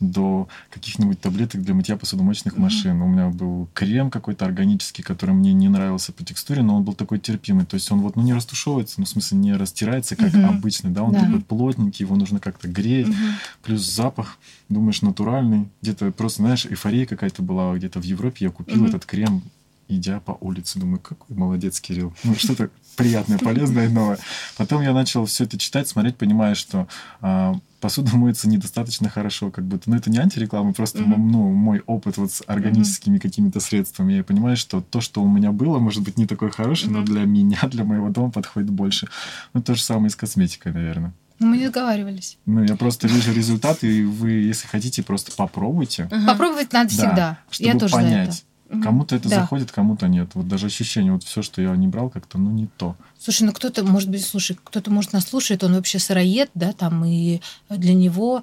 [0.00, 2.62] до каких-нибудь таблеток для мытья посудомоечных Мгм.
[2.62, 3.02] машин.
[3.02, 6.92] У меня был крем какой-то органический, который мне не нравился по текстуре, но он был
[6.92, 7.64] такой терпимый.
[7.64, 10.44] То есть он вот, ну, не растушевывается, ну, в смысле, не растирается, как Мгм.
[10.48, 11.20] обычный, да, он Да.
[11.20, 13.16] такой плотненький, его нужно как-то греть, Мгм.
[13.62, 14.38] плюс запах,
[14.68, 15.68] думаешь, натуральный.
[15.82, 18.86] Где-то просто, знаешь, эйфория какая-то была, где-то в Европе я купил Мгм.
[18.88, 19.42] этот крем,
[19.88, 22.12] идя по улице, думаю, какой молодец Кирилл.
[22.24, 24.18] Ну, что-то приятное, полезное, новое.
[24.56, 26.88] Потом я начал все это читать, смотреть, понимая, что
[27.20, 29.88] а, посуда моется недостаточно хорошо, как будто.
[29.90, 31.16] Но это не антиреклама, просто mm-hmm.
[31.16, 33.20] ну, мой опыт вот с органическими mm-hmm.
[33.20, 34.14] какими-то средствами.
[34.14, 36.98] Я понимаю, что то, что у меня было, может быть не такое хорошее, mm-hmm.
[36.98, 39.08] но для меня, для моего дома подходит больше.
[39.52, 41.12] Ну, то же самое и с косметикой, наверное.
[41.38, 42.38] Ну, мы не договаривались.
[42.46, 46.08] Ну, я просто вижу результат, и вы, если хотите, просто попробуйте.
[46.10, 46.32] Ага.
[46.32, 47.38] Попробовать надо да, всегда.
[47.50, 48.28] Чтобы я тоже понять.
[48.30, 48.55] Угу.
[48.82, 49.40] Кому-то это да.
[49.40, 50.30] заходит, кому-то нет.
[50.34, 52.96] Вот даже ощущение, вот все, что я не брал, как-то, ну, не то.
[53.18, 57.04] Слушай, ну кто-то, может быть, слушай, кто-то, может, нас слушает, он вообще сыроед, да, там,
[57.04, 57.40] и
[57.70, 58.42] для него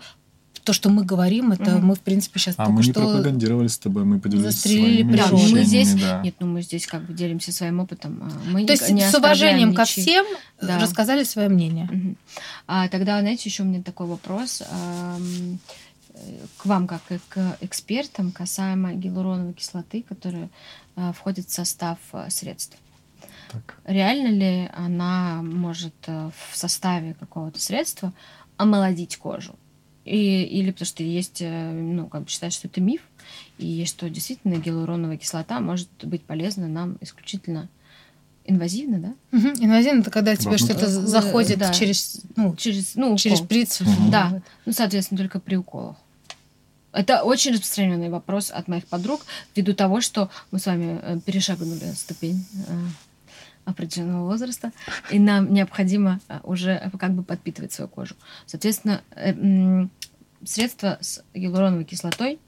[0.64, 1.88] то, что мы говорим, это угу.
[1.88, 5.28] мы, в принципе, сейчас а только мы не пропагандировали с тобой, мы поделились своими да,
[5.30, 6.22] мы здесь, да.
[6.22, 8.24] Нет, ну мы здесь как бы делимся своим опытом.
[8.24, 9.78] А мы то есть не с уважением ничьи.
[9.78, 10.26] ко всем
[10.62, 10.80] да.
[10.80, 11.90] рассказали свое мнение.
[11.92, 12.16] Угу.
[12.68, 14.64] А тогда, знаете, еще у меня такой вопрос
[16.58, 20.50] к вам, как к экспертам, касаемо гиалуроновой кислоты, которая
[20.96, 22.78] э, входит в состав э, средств.
[23.52, 23.78] Так.
[23.86, 28.14] Реально ли она может э, в составе какого-то средства
[28.58, 29.56] омолодить кожу?
[30.06, 33.02] И, или потому что есть, ну, как бы считают, что это миф,
[33.58, 37.70] и что действительно гиалуроновая кислота может быть полезна нам исключительно
[38.46, 39.38] инвазивно, да?
[39.38, 39.64] Угу.
[39.64, 41.74] Инвазивно это когда тебе что-то заходит да.
[41.74, 43.80] через, ну, через, ну, через шприц.
[43.80, 44.12] Угу.
[44.12, 45.96] Да, ну, соответственно, только при уколах.
[46.94, 49.26] Это очень распространенный вопрос от моих подруг,
[49.56, 52.74] ввиду того, что мы с вами э, перешагнули ступень э,
[53.66, 54.72] определенного возраста,
[55.10, 58.16] и нам необходимо э, уже как бы подпитывать свою кожу.
[58.46, 59.02] Соответственно,
[60.46, 62.40] средства с гиалуроновой кислотой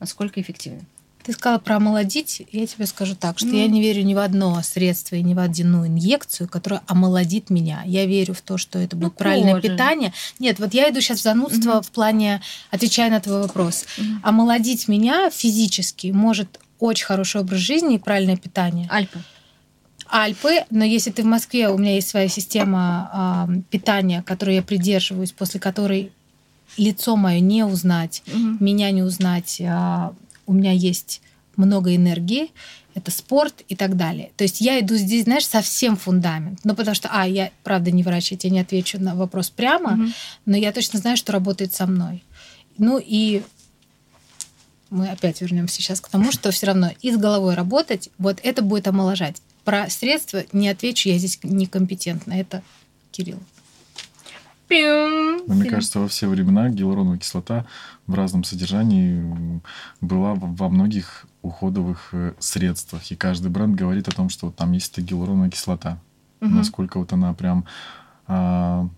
[0.00, 0.84] насколько эффективны?
[1.24, 2.42] Ты сказала про омолодить.
[2.52, 3.56] Я тебе скажу так, что ну.
[3.56, 7.82] я не верю ни в одно средство и ни в одну инъекцию, которая омолодит меня.
[7.84, 9.68] Я верю в то, что это будет ну, правильное кожа.
[9.68, 10.12] питание.
[10.38, 11.82] Нет, вот я иду сейчас в занудство угу.
[11.82, 12.40] в плане,
[12.70, 13.84] отвечая на твой вопрос.
[13.98, 14.06] Угу.
[14.22, 18.88] Омолодить меня физически может очень хороший образ жизни и правильное питание.
[18.90, 19.18] Альпы.
[20.10, 24.62] Альпы, но если ты в Москве, у меня есть своя система э, питания, которой я
[24.62, 26.12] придерживаюсь, после которой
[26.76, 28.64] лицо мое не узнать, угу.
[28.64, 30.10] меня не узнать, э,
[30.48, 31.20] у меня есть
[31.56, 32.50] много энергии,
[32.94, 34.30] это спорт и так далее.
[34.36, 36.60] То есть я иду здесь, знаешь, совсем фундамент.
[36.64, 39.92] Ну, потому что, а, я, правда, не врач, я тебе не отвечу на вопрос прямо,
[39.92, 40.12] угу.
[40.46, 42.24] но я точно знаю, что работает со мной.
[42.76, 43.42] Ну и
[44.90, 48.62] мы опять вернемся сейчас к тому, что все равно и с головой работать, вот это
[48.62, 49.42] будет омоложать.
[49.64, 52.32] Про средства не отвечу, я здесь некомпетентна.
[52.32, 52.62] Это
[53.10, 53.40] Кирилл.
[55.46, 57.64] Но, мне кажется, во все времена гиалуроновая кислота
[58.06, 59.60] в разном содержании
[60.00, 63.10] была во многих уходовых э, средствах.
[63.10, 65.98] И каждый бренд говорит о том, что там есть эта гиалуроновая кислота.
[66.40, 66.50] Угу.
[66.50, 67.64] Насколько вот она прям,
[68.26, 68.88] а,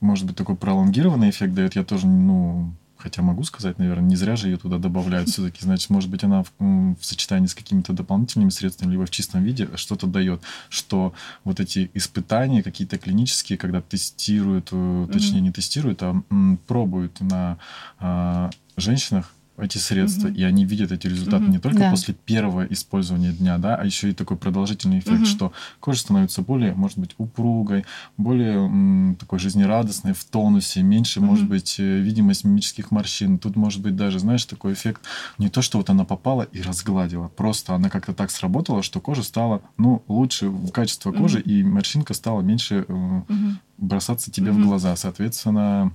[0.00, 4.36] может быть, такой пролонгированный эффект дает, я тоже, ну, Хотя могу сказать, наверное, не зря
[4.36, 5.58] же ее туда добавляют все-таки.
[5.62, 9.68] Значит, может быть, она в, в сочетании с какими-то дополнительными средствами, либо в чистом виде
[9.76, 11.12] что-то дает, что
[11.44, 15.12] вот эти испытания какие-то клинические, когда тестируют, mm-hmm.
[15.12, 17.58] точнее, не тестируют, а м, пробуют на
[17.98, 20.36] а, женщинах, эти средства, угу.
[20.36, 21.52] и они видят эти результаты угу.
[21.52, 21.90] не только да.
[21.90, 25.26] после первого использования дня, да, а еще и такой продолжительный эффект, угу.
[25.26, 27.84] что кожа становится более, может быть, упругой,
[28.16, 31.28] более м, такой жизнерадостной, в тонусе, меньше, угу.
[31.28, 33.38] может быть, э, видимость мимических морщин.
[33.38, 35.02] Тут может быть даже, знаешь, такой эффект
[35.38, 39.22] не то, что вот она попала и разгладила, просто она как-то так сработала, что кожа
[39.22, 41.48] стала, ну, лучше в качестве кожи, угу.
[41.48, 43.56] и морщинка стала меньше э, угу.
[43.78, 44.60] бросаться тебе угу.
[44.60, 44.94] в глаза.
[44.96, 45.92] Соответственно,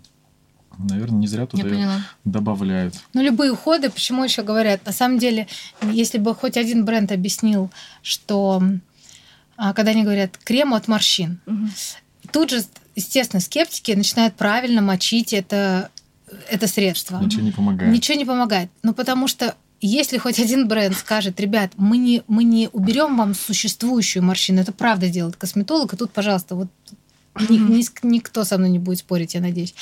[0.89, 2.95] Наверное, не зря туда добавляют.
[3.13, 4.85] Ну, любые уходы, почему еще говорят?
[4.85, 5.47] На самом деле,
[5.81, 7.71] если бы хоть один бренд объяснил,
[8.01, 8.61] что
[9.57, 11.67] а, когда они говорят крем от морщин, угу.
[12.31, 12.63] тут же,
[12.95, 15.89] естественно, скептики начинают правильно мочить это,
[16.49, 17.19] это средство.
[17.19, 17.93] Ничего не помогает.
[17.93, 18.69] Ничего не помогает.
[18.83, 23.33] Ну, потому что если хоть один бренд скажет, ребят, мы не, мы не уберем вам
[23.33, 26.67] существующую морщину, это правда делает косметолог, и тут, пожалуйста, вот
[27.39, 29.73] ни, ни, никто со мной не будет спорить, я надеюсь.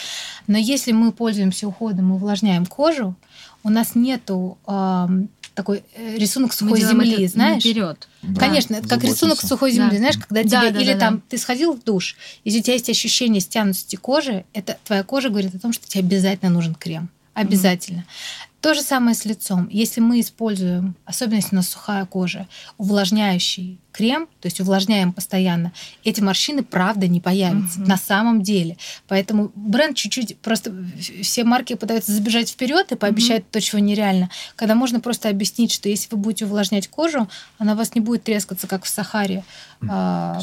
[0.48, 3.16] Но если мы пользуемся уходом, мы увлажняем кожу,
[3.64, 5.08] у нас нету э,
[5.54, 5.84] такой
[6.16, 7.62] рисунок сухой земли, знаешь?
[7.62, 8.08] Вперед.
[8.22, 9.98] Да, Конечно, это как рисунок сухой земли, да.
[9.98, 11.22] знаешь, когда да, тебе да, или да, там да.
[11.30, 15.54] ты сходил в душ, если у тебя есть ощущение стянутости кожи, это твоя кожа говорит
[15.56, 17.10] о том, что тебе обязательно нужен крем.
[17.42, 18.00] Обязательно.
[18.00, 18.50] Mm-hmm.
[18.62, 19.70] То же самое с лицом.
[19.72, 22.46] Если мы используем, особенно если у нас сухая кожа,
[22.78, 25.72] увлажняющий крем, то есть увлажняем постоянно,
[26.04, 27.88] эти морщины правда не появятся угу.
[27.88, 28.76] на самом деле.
[29.08, 30.74] Поэтому бренд чуть-чуть просто
[31.22, 33.50] все марки пытаются забежать вперед и пообещать угу.
[33.52, 34.30] то, чего нереально.
[34.58, 37.30] Когда можно просто объяснить, что если вы будете увлажнять кожу,
[37.60, 39.46] она у вас не будет трескаться, как в Сахаре.
[39.88, 40.42] А,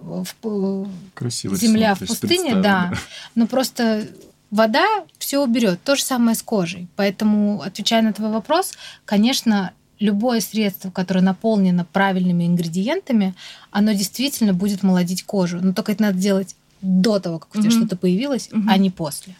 [0.00, 2.62] в, Красиво земля в пустыне, да.
[2.62, 2.92] да.
[3.34, 4.08] Но просто
[4.50, 4.84] Вода
[5.18, 5.80] все уберет.
[5.84, 6.88] То же самое с кожей.
[6.96, 8.72] Поэтому, отвечая на твой вопрос,
[9.04, 13.34] конечно, любое средство, которое наполнено правильными ингредиентами,
[13.70, 15.60] оно действительно будет молодить кожу.
[15.60, 17.78] Но только это надо делать до того, как у тебя Мгм.
[17.78, 18.68] что-то появилось, Мгм.
[18.68, 19.34] а не после.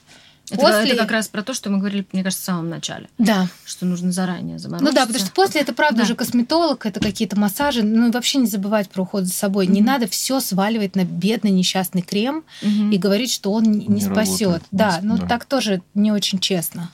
[0.50, 3.08] Это, После- это как раз про то, что мы говорили, мне кажется, в самом начале,
[3.18, 3.48] Да.
[3.64, 4.94] что нужно заранее Ну заморозиться.
[4.94, 6.02] да, потому что после это правда Да.
[6.04, 7.82] уже косметолог, это какие-то массажи.
[7.82, 9.66] Ну и вообще не забывать про уход за собой.
[9.66, 9.86] Не Мгм.
[9.86, 12.90] надо все сваливать на бедный несчастный крем Мгм.
[12.90, 14.40] и говорить, что он не, Не спасет.
[14.46, 15.26] работает, Да, не- ну да.
[15.26, 16.90] так тоже не очень честно.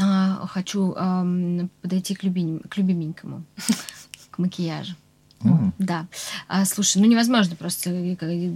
[0.00, 3.44] А, хочу ам, подойти к, любим- к любименькому,
[4.30, 4.94] к макияжу.
[5.44, 5.72] М.
[5.78, 6.06] Да.
[6.48, 8.46] А, слушай, ну невозможно просто э, э,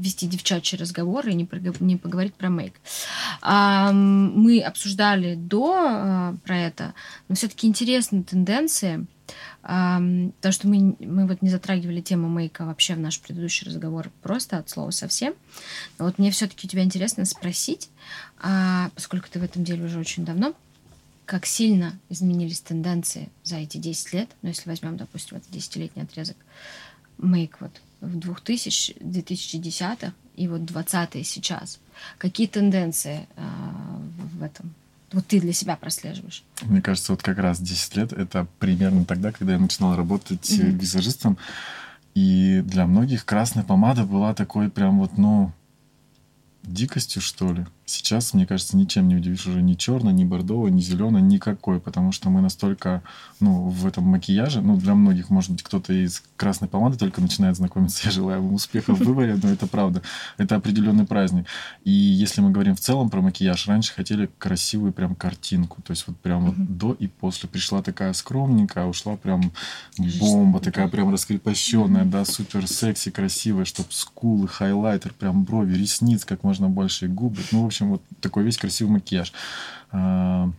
[0.00, 2.74] вести девчачий разговор и не, прог- не поговорить про мейк.
[3.40, 6.94] А, мы обсуждали до а, про это,
[7.28, 9.06] но все-таки интересны тенденции,
[9.62, 14.10] ам, потому что мы, мы вот не затрагивали тему мейка вообще в наш предыдущий разговор
[14.22, 15.34] просто от слова совсем.
[15.98, 17.88] Но вот мне все-таки у тебя интересно спросить,
[18.40, 20.54] а, поскольку ты в этом деле уже очень давно,
[21.26, 26.36] как сильно изменились тенденции за эти 10 лет, ну, если возьмем, допустим, это 10-летний отрезок,
[27.18, 31.78] мейк вот в 2000, 2010-х и вот 20-е сейчас.
[32.18, 34.00] Какие тенденции а,
[34.38, 34.74] в этом?
[35.12, 36.42] Вот ты для себя прослеживаешь.
[36.62, 40.62] Мне кажется, вот как раз 10 лет это примерно тогда, когда я начинал работать э,
[40.62, 40.78] Мгм.
[40.78, 41.38] визажистом.
[42.14, 45.52] И для многих красная помада была такой прям вот, ну,
[46.64, 47.66] дикостью, что ли.
[47.86, 52.12] Сейчас, мне кажется, ничем не удивишь уже ни черный, ни бордовый, ни зеленый, никакой, потому
[52.12, 53.02] что мы настолько,
[53.40, 57.56] ну, в этом макияже, ну, для многих, может быть, кто-то из красной помады только начинает
[57.56, 60.02] знакомиться, я желаю ему успеха в выборе, но это правда.
[60.38, 61.46] Это определенный праздник.
[61.84, 66.04] И если мы говорим в целом про макияж, раньше хотели красивую прям картинку, то есть
[66.06, 67.48] вот прям вот до и после.
[67.48, 69.52] Пришла такая скромненькая, ушла прям
[70.18, 76.42] бомба, такая прям раскрепощенная, да, супер секси, красивая, чтоб скулы, хайлайтер, прям брови, ресниц как
[76.42, 77.42] можно больше, и губы.
[77.52, 79.32] Ну, в общем, вот такой весь красивый макияж.
[79.92, 80.50] А,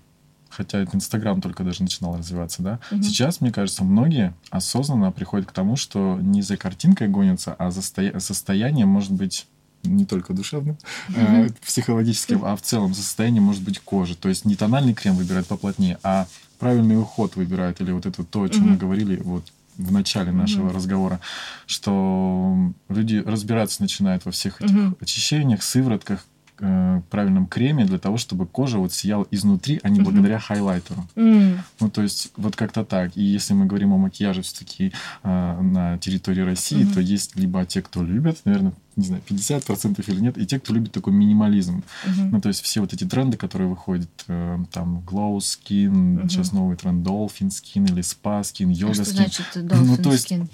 [0.49, 2.80] Хотя это Инстаграм только даже начинал развиваться, да.
[2.89, 3.03] Мгм.
[3.03, 7.82] Сейчас, мне кажется, многие осознанно приходят к тому, что не за картинкой гонятся, а за
[7.82, 9.47] стоя- состоянием может быть
[9.84, 10.78] не только душевным,
[11.13, 14.16] э, психологическим, а в целом за состоянием может быть кожи.
[14.16, 16.26] То есть не тональный крем выбирают поплотнее, а
[16.57, 17.82] правильный уход выбирают.
[17.82, 19.43] Или вот это то, о чем мы говорили вот
[19.78, 21.20] в начале нашего разговора,
[21.68, 22.55] что
[22.88, 26.26] люди разбираться начинают во всех этих очищениях, сыворотках,
[26.60, 30.03] э, правильном креме для того, чтобы кожа вот сияла изнутри, а не Мгм.
[30.06, 31.06] благодаря хайлайтеру.
[31.16, 33.16] М, Ну, то есть, вот как-то так.
[33.18, 34.91] И если мы говорим о макияже все-таки
[35.24, 36.93] на территории России, Мгм.
[36.93, 40.74] то есть либо те, кто любят, наверное, не знаю, 50% или нет, и те, кто
[40.74, 41.84] любит такой минимализм.
[42.06, 42.30] мгм.
[42.32, 46.30] Ну, то есть все вот эти тренды, которые выходят, э, там, glow skin, Мгм.
[46.30, 49.12] сейчас новый тренд dolphin skin или spa skin, А yoga что skin.
[49.12, 50.47] значит Ну, dolphin то есть, skin?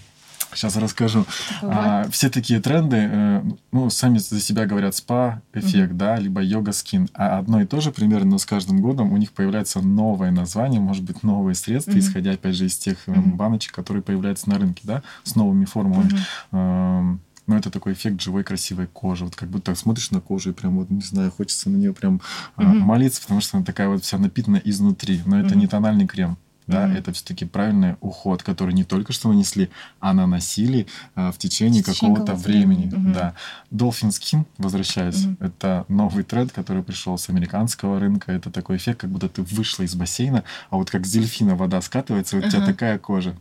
[0.54, 1.26] Сейчас расскажу.
[1.62, 7.08] А, все такие тренды, э, ну, сами за себя говорят спа-эффект, да, либо йога-скин.
[7.14, 10.82] А одно и то же примерно, но с каждым годом у них появляется новое название,
[10.82, 12.00] может быть, новые средства, Мгм.
[12.00, 16.12] исходя, опять же, из тех э, баночек, которые появляются на рынке, да, с новыми формулами.
[16.52, 19.26] Эм, Но это такой эффект живой красивой кожи.
[19.26, 22.22] Вот как будто смотришь на кожу и прям вот, не знаю, хочется на нее прям
[22.56, 22.80] Мгм.
[22.82, 25.22] молиться, потому что она такая вот вся напитана изнутри.
[25.26, 25.60] Но это Мгм.
[25.60, 26.38] не тональный крем.
[26.68, 26.96] Да, Мгм.
[26.96, 31.86] это все-таки правильный уход, который не только что нанесли, а наносили а, в течение В
[31.88, 32.86] течение какого-то какого-то времени.
[32.86, 32.96] времени.
[32.96, 33.14] Мгм.
[33.14, 33.34] Да.
[33.72, 35.38] Dolphin Skin, возвращаясь, Мгм.
[35.40, 38.32] это новый тренд, который пришел с американского рынка.
[38.32, 41.82] Это такой эффект, как будто ты вышла из бассейна, а вот как с дельфина вода
[41.82, 43.36] скатывается, вот у тебя такая кожа.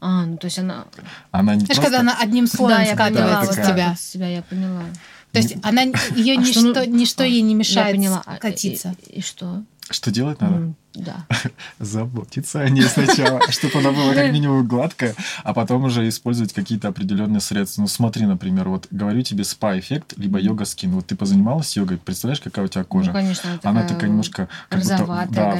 [0.00, 0.84] А, ну то есть она...
[1.30, 1.82] Она не Знаешь, просто...
[1.82, 3.94] когда она одним слоем да, я скатывается с тебя.
[3.96, 4.84] с себя я поняла.
[5.32, 5.82] То есть она
[6.14, 8.22] ее А ничто, что, ну, ничто а, ей не Я мешает поняла.
[8.24, 8.94] А, катиться.
[9.08, 9.62] И, и что?
[9.90, 10.56] Что делать надо?
[10.56, 11.26] М, Да.
[11.78, 16.88] заботиться о ней сначала, чтобы она была как минимум гладкая, а потом уже использовать какие-то
[16.88, 17.82] определенные средства.
[17.82, 20.90] Ну, смотри, например, вот говорю тебе спа-эффект, либо йога-скин.
[20.92, 23.08] Вот ты позанималась йогой, представляешь, какая у тебя кожа?
[23.08, 25.50] Ну, конечно, Она такая немножко как будто, да,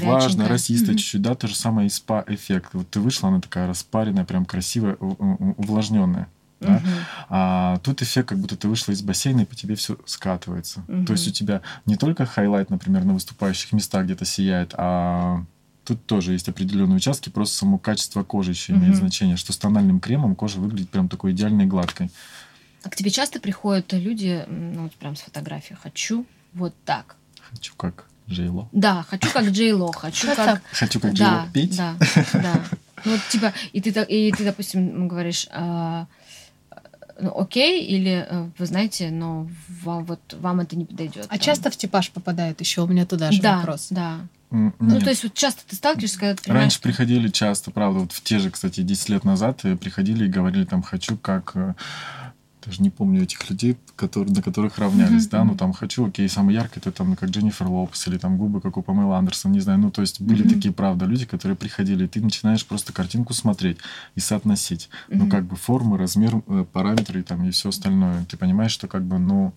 [0.49, 0.99] росистая Мгм.
[0.99, 2.71] чуть-чуть, да, то же самое и спа-эффект.
[2.73, 6.29] Вот ты вышла, она такая распаренная, прям красивая, увлажненная.
[6.67, 6.73] Да.
[6.75, 6.91] Мгм.
[7.29, 10.85] А тут эффект, как будто ты вышла из бассейна, и по тебе все скатывается.
[10.89, 11.07] Мгм.
[11.07, 15.45] То есть у тебя не только highlight, например, на выступающих местах где-то сияет, а
[15.85, 19.01] тут тоже есть определенные участки, просто само качество кожи еще имеет Мгм.
[19.01, 22.11] значение, что с тональным кремом кожа выглядит прям такой идеальной гладкой.
[22.83, 27.17] А к тебе часто приходят люди, ну, вот прям с фотографией, хочу вот так.
[27.51, 28.69] Хочу как Джейло.
[28.73, 30.63] Да, хочу как Джей Ло, хочу как...
[30.73, 31.77] Хочу как Джейло петь.
[31.77, 31.97] да,
[32.33, 32.55] да.
[33.05, 36.07] Ну, вот, типа, и ты, и ты допустим, говоришь, а,
[37.21, 39.49] ну, окей, или э, вы знаете, но
[39.83, 41.27] вам, вот, вам это не подойдет.
[41.29, 42.83] А часто в типаж попадают еще?
[42.83, 43.89] У меня туда же да, вопрос.
[43.91, 44.21] Да.
[44.51, 48.01] М, Ну, то есть вот часто ты сталкиваешься, когда ты понимаешь, Раньше приходили часто, правда,
[48.01, 51.75] вот в те же, кстати, 10 лет назад приходили и говорили там, хочу как э,
[52.65, 55.31] даже не помню этих людей, которые, на которых равнялись, mm-hmm.
[55.31, 58.61] да, ну там хочу, окей, самый яркий, это там как Дженнифер Лопес или там губы,
[58.61, 60.55] как у Памела Андерсон, не знаю, ну то есть были mm-hmm.
[60.55, 63.79] такие, правда, люди, которые приходили, и ты начинаешь просто картинку смотреть
[64.15, 65.17] и соотносить, mm-hmm.
[65.17, 69.05] ну как бы формы, размер, э, параметры там и все остальное, ты понимаешь, что как
[69.05, 69.53] бы, ну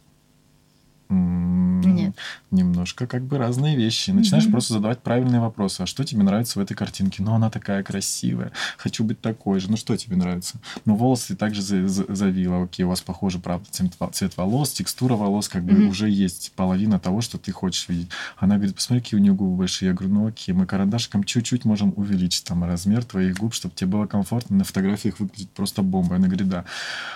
[2.51, 4.11] Немножко как бы разные вещи.
[4.11, 4.51] Начинаешь mm-hmm.
[4.51, 5.81] просто задавать правильные вопросы.
[5.81, 7.23] А что тебе нравится в этой картинке?
[7.23, 8.51] Ну, она такая красивая.
[8.77, 9.69] Хочу быть такой же.
[9.69, 10.59] Ну, что тебе нравится?
[10.85, 12.63] Ну, волосы также завила.
[12.63, 15.89] Окей, у вас похоже, правда, цвет, цвет волос, текстура волос, как бы mm-hmm.
[15.89, 18.09] уже есть половина того, что ты хочешь видеть.
[18.37, 19.89] Она говорит, посмотри, какие у нее губы большие.
[19.89, 23.91] Я говорю, ну, окей, мы карандашиком чуть-чуть можем увеличить там размер твоих губ, чтобы тебе
[23.91, 24.57] было комфортно.
[24.57, 26.15] На фотографиях выглядит просто бомба.
[26.15, 26.65] Она говорит, да.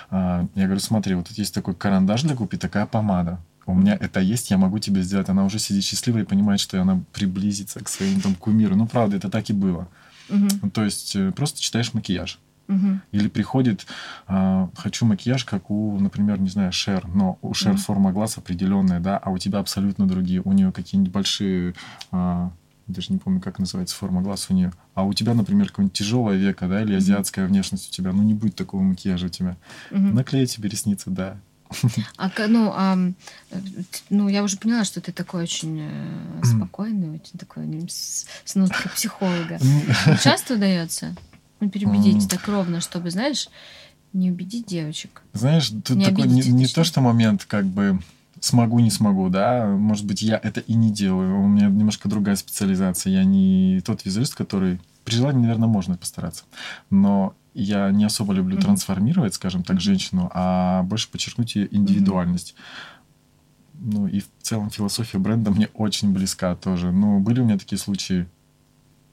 [0.09, 3.39] А, я говорю, смотри, вот тут есть такой карандаш для губ и такая помада
[3.71, 5.29] у меня это есть, я могу тебе сделать.
[5.29, 8.75] Она уже сидит счастливая и понимает, что она приблизится к своим там кумиру.
[8.75, 9.87] Ну, правда, это так и было.
[10.29, 10.69] Угу.
[10.71, 12.39] То есть э, просто читаешь макияж.
[12.67, 12.99] Угу.
[13.11, 13.85] Или приходит,
[14.27, 17.81] э, хочу макияж, как у, например, не знаю, Шер, но у Шер угу.
[17.81, 20.41] форма глаз определенная, да, а у тебя абсолютно другие.
[20.43, 21.75] У нее какие-нибудь большие
[22.11, 22.49] э,
[22.87, 24.71] даже не помню, как называется форма глаз у нее.
[24.93, 28.33] А у тебя, например, какое-нибудь тяжелое веко, да, или азиатская внешность у тебя, ну не
[28.33, 29.57] будет такого макияжа у тебя.
[29.91, 29.99] Угу.
[29.99, 31.37] Наклей тебе ресницы, да,
[32.17, 32.97] а, ну, а,
[34.09, 38.91] ну, я уже поняла, что ты такой очень э, спокойный, очень такой с, с ноткой
[38.95, 39.59] психолога.
[40.21, 41.15] Часто удается?
[41.59, 43.49] Ну, переубедить так ровно, чтобы, знаешь,
[44.13, 45.21] не убедить девочек.
[45.33, 47.99] Знаешь, тут не такой не, не то, что момент как бы
[48.41, 52.35] смогу, не смогу, да, может быть, я это и не делаю, у меня немножко другая
[52.35, 56.43] специализация, я не тот визажист, который при желании, наверное, можно постараться,
[56.89, 58.61] но я не особо люблю mm-hmm.
[58.61, 62.55] трансформировать, скажем так, женщину, а больше подчеркнуть ее индивидуальность.
[62.55, 63.01] Mm-hmm.
[63.93, 66.91] Ну и в целом философия бренда мне очень близка тоже.
[66.91, 68.27] Но были у меня такие случаи,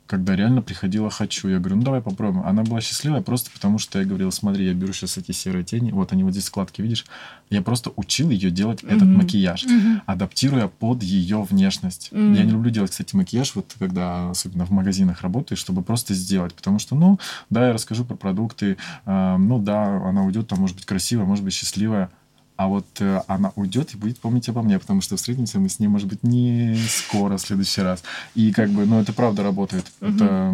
[0.08, 1.48] когда реально приходила «хочу».
[1.48, 2.46] Я говорю, ну давай попробуем.
[2.46, 5.92] Она была счастливая просто потому, что я говорил, смотри, я беру сейчас эти серые тени,
[5.92, 7.04] вот они вот здесь складки, видишь?
[7.50, 8.96] Я просто учил ее делать mm-hmm.
[8.96, 10.00] этот макияж, mm-hmm.
[10.06, 12.08] адаптируя под ее внешность.
[12.10, 12.36] Mm-hmm.
[12.36, 16.54] Я не люблю делать, кстати, макияж, вот когда особенно в магазинах работаю, чтобы просто сделать,
[16.54, 17.18] потому что, ну,
[17.50, 21.44] да, я расскажу про продукты, э, ну да, она уйдет, там может быть красивая, может
[21.44, 22.10] быть счастливая,
[22.58, 25.78] а вот э, она уйдет и будет помнить обо мне, потому что встретимся мы с
[25.78, 28.02] ней, может быть, не скоро в следующий раз.
[28.34, 29.86] И как бы, ну, это правда работает.
[30.00, 30.10] Угу.
[30.10, 30.48] Это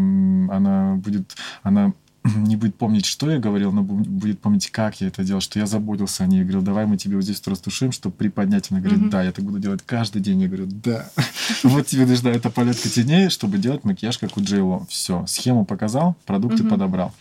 [0.51, 1.95] она будет, она
[2.25, 5.65] не будет помнить, что я говорил, но будет помнить, как я это делал, что я
[5.65, 6.41] заботился о ней.
[6.41, 8.71] Я говорил, давай мы тебе вот здесь растушим, чтобы приподнять.
[8.71, 10.43] Она говорит, да, я так буду делать каждый день.
[10.43, 11.09] Я говорю, да.
[11.63, 14.85] Вот тебе нужна эта палетка теней, чтобы делать макияж, как у Джейло.
[14.91, 17.15] Все, схему показал, продукты подобрал.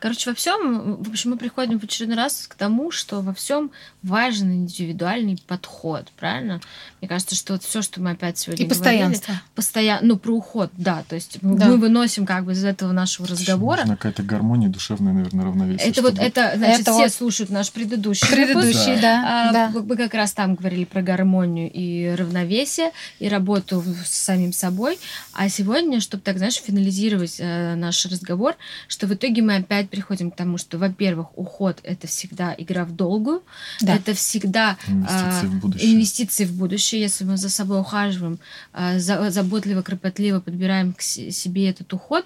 [0.00, 3.70] Короче, во всем, в общем, мы приходим в очередной раз к тому, что во всем
[4.02, 6.60] важен индивидуальный подход, правильно?
[7.00, 9.34] Мне кажется, что вот все, что мы опять сегодня и постоянство.
[9.54, 11.66] постоянно, ну про уход, да, то есть да.
[11.66, 13.80] мы выносим как бы из этого нашего разговора.
[13.80, 15.88] Нужна какая-то гармония, душевное, наверное, равновесие.
[15.88, 17.12] Это вот это, значит, это все вот...
[17.12, 19.02] слушают наш предыдущий предыдущий, выпуск.
[19.02, 19.72] да, а, да.
[19.74, 24.98] Мы как раз там говорили про гармонию и равновесие и работу с самим собой,
[25.32, 29.90] а сегодня, чтобы так, знаешь, финализировать э, наш разговор, что в итоге мы опять опять
[29.90, 33.42] приходим к тому, что, во-первых, уход это всегда игра в долгую,
[33.80, 33.94] да.
[33.94, 35.94] это всегда инвестиции, а, в будущее.
[35.94, 37.00] инвестиции в будущее.
[37.00, 38.38] Если мы за собой ухаживаем,
[38.72, 42.24] а, за, заботливо, кропотливо подбираем к себе этот уход,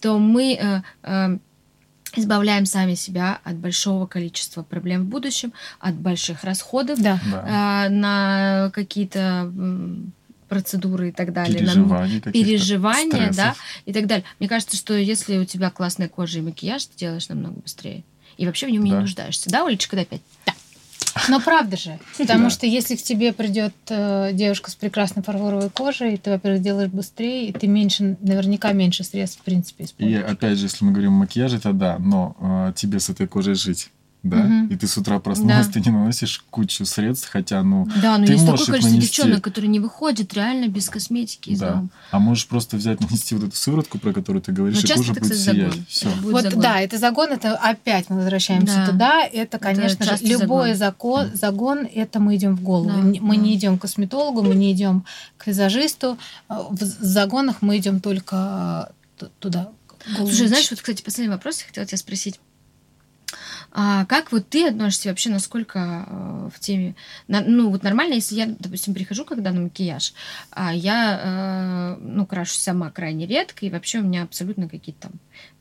[0.00, 1.38] то мы а, а,
[2.16, 7.20] избавляем сами себя от большого количества проблем в будущем, от больших расходов да.
[7.32, 9.52] А, на какие-то
[10.52, 13.54] процедуры и так далее, переживания, на переживания, да,
[13.86, 14.24] и так далее.
[14.38, 18.04] Мне кажется, что если у тебя классная кожа и макияж, ты делаешь намного быстрее.
[18.36, 18.88] И вообще в нем да.
[18.88, 19.48] не нуждаешься.
[19.48, 20.20] Да, Олечка, да, опять?
[20.44, 20.52] Да.
[21.30, 22.50] Но правда же, потому да.
[22.50, 27.48] что если к тебе придет э, девушка с прекрасной фарфоровой кожей, ты, во-первых, делаешь быстрее,
[27.48, 30.20] и ты меньше, наверняка меньше средств, в принципе, используешь.
[30.20, 33.26] И опять же, если мы говорим о макияже, то да, но э, тебе с этой
[33.26, 33.90] кожей жить
[34.22, 34.72] да, угу.
[34.72, 35.72] и ты с утра проснулась, да.
[35.72, 39.16] ты не наносишь кучу средств, хотя, ну, да, но ты есть можешь такое количество нанести...
[39.16, 41.70] девчонок, которые не выходят реально без косметики из да.
[41.70, 41.88] дома.
[42.12, 45.12] А можешь просто взять, нанести вот эту сыворотку, про которую ты говоришь, но и кожа
[45.14, 45.88] будет сиять.
[45.88, 46.08] Все.
[46.22, 46.60] вот загон.
[46.60, 48.86] да, это загон, это опять мы возвращаемся да.
[48.86, 49.24] туда.
[49.24, 50.92] Это, конечно это же, любой загон.
[50.92, 52.90] Закон, загон, это мы идем в голову.
[52.90, 53.42] Да, мы да.
[53.42, 55.04] не идем к косметологу, мы не идем
[55.36, 56.18] к визажисту.
[56.48, 58.92] В загонах мы идем только
[59.40, 59.70] туда.
[60.16, 62.40] Слушай, знаешь, вот, кстати, последний вопрос я хотела тебя спросить.
[63.74, 66.94] А как вот ты относишься вообще, насколько э, в теме?
[67.26, 70.12] На, ну, вот нормально, если я, допустим, прихожу когда на макияж,
[70.50, 75.12] а я, э, ну, крашусь сама крайне редко, и вообще у меня абсолютно какие-то там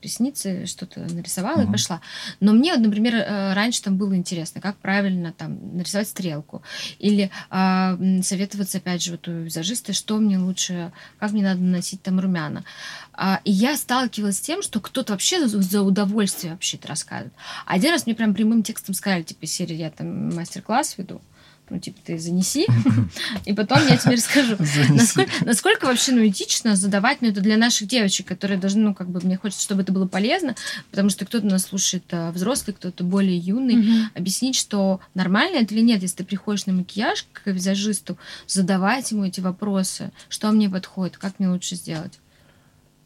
[0.02, 1.70] ресницы, что-то нарисовала uh-huh.
[1.70, 2.02] и пошла.
[2.40, 6.64] Но мне, например, э, раньше там было интересно, как правильно там нарисовать стрелку.
[7.00, 12.02] Или э, советоваться, опять же, вот у визажиста, что мне лучше, как мне надо наносить
[12.02, 12.66] там румяна.
[13.14, 17.34] А, и я сталкивалась с тем, что кто-то вообще за, за удовольствие вообще это рассказывает.
[17.66, 21.22] Один раз раз мне прям прямым текстом сказали, типа, серии, я там мастер-класс веду,
[21.70, 22.66] ну, типа, ты занеси,
[23.46, 24.58] и потом я тебе расскажу.
[24.90, 29.10] Насколько, насколько вообще, ну, этично задавать, ну, это для наших девочек, которые должны, ну, как
[29.10, 30.56] бы, мне хочется, чтобы это было полезно,
[30.90, 35.82] потому что кто-то нас слушает а, взрослый, кто-то более юный, объяснить, что нормально это или
[35.82, 41.18] нет, если ты приходишь на макияж к визажисту, задавать ему эти вопросы, что мне подходит,
[41.18, 42.20] как мне лучше сделать.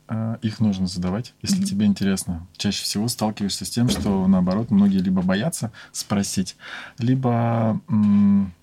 [0.07, 1.65] А, Их нужно задавать, если Мгм.
[1.65, 2.45] тебе интересно.
[2.57, 6.55] Чаще всего сталкиваешься с тем, что наоборот многие либо боятся спросить,
[6.99, 8.53] либо м,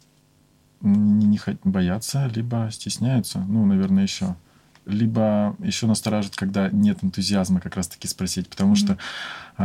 [0.81, 3.39] не, не боятся, либо стесняются.
[3.41, 4.37] Ну, наверное, еще.
[4.85, 8.49] Либо еще настораживает, когда нет энтузиазма как раз-таки спросить.
[8.49, 8.77] Потому Мгм.
[8.77, 8.99] что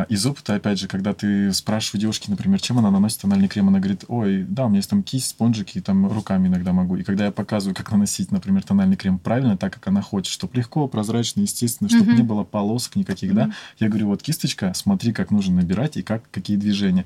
[0.10, 3.70] из опыта, опять же, когда ты спрашиваешь у девушки, например, чем она наносит тональный крем,
[3.70, 6.98] она говорит, ой, да, у меня есть там кисть, спонжики, там руками иногда могу.
[6.98, 10.58] И когда я показываю, как наносить, например, тональный крем правильно, так, как она хочет, чтобы
[10.58, 12.16] легко, прозрачно, естественно, чтобы Мгм.
[12.16, 13.54] не было полосок никаких, да, Мгм.
[13.80, 17.06] я говорю, вот кисточка, смотри, как нужно набирать и как, какие движения.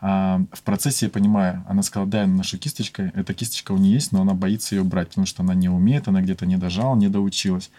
[0.00, 3.94] А, в процессе я понимаю, она сказала, да, я наношу кисточкой, эта кисточка у нее
[3.94, 6.94] есть, но она боится ее брать, потому что она не умеет, она где-то не дожала,
[6.96, 7.70] не доучилась.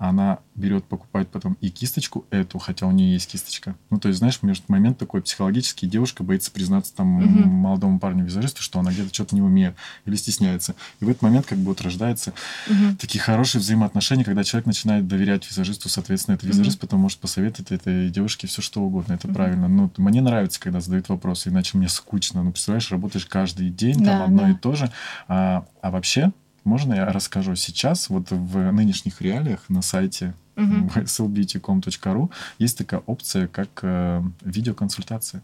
[0.00, 3.76] Она берет, покупает потом и кисточку эту, хотя у нее есть кисточка.
[3.90, 7.48] Ну, то есть, знаешь, у меня же момент такой психологический, девушка боится признаться там Мгм.
[7.50, 9.74] молодому парню-визажисту, что она где-то что-то не умеет
[10.06, 10.74] или стесняется.
[11.00, 12.32] И в этот момент как бы вот рождается
[12.66, 12.96] Мгм.
[12.96, 16.48] такие хорошие взаимоотношения, когда человек начинает доверять визажисту, соответственно, Мгм.
[16.48, 19.12] визажист потом может посоветовать этой девушке все что угодно.
[19.12, 19.34] Это Мгм.
[19.34, 19.68] правильно.
[19.68, 22.42] Ну, мне нравится, когда задают вопросы, иначе мне скучно.
[22.42, 24.50] Ну, представляешь, работаешь каждый день, Да, там одно да.
[24.50, 24.90] и то же.
[25.28, 26.32] А, а вообще,
[26.64, 30.88] можно я расскажу сейчас, вот в нынешних реалиях на сайте Мгм.
[30.88, 35.42] slbeautycom.ru есть такая опция, как э, видеоконсультация.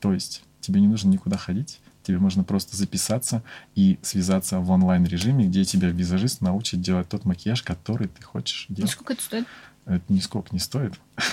[0.00, 3.42] То есть тебе не нужно никуда ходить, тебе можно просто записаться
[3.74, 8.74] и связаться в онлайн-режиме, где тебя визажист научит делать тот макияж, который ты хочешь И
[8.74, 8.92] делать.
[8.92, 9.46] сколько это стоит?
[9.86, 10.94] Это нисколько не стоит.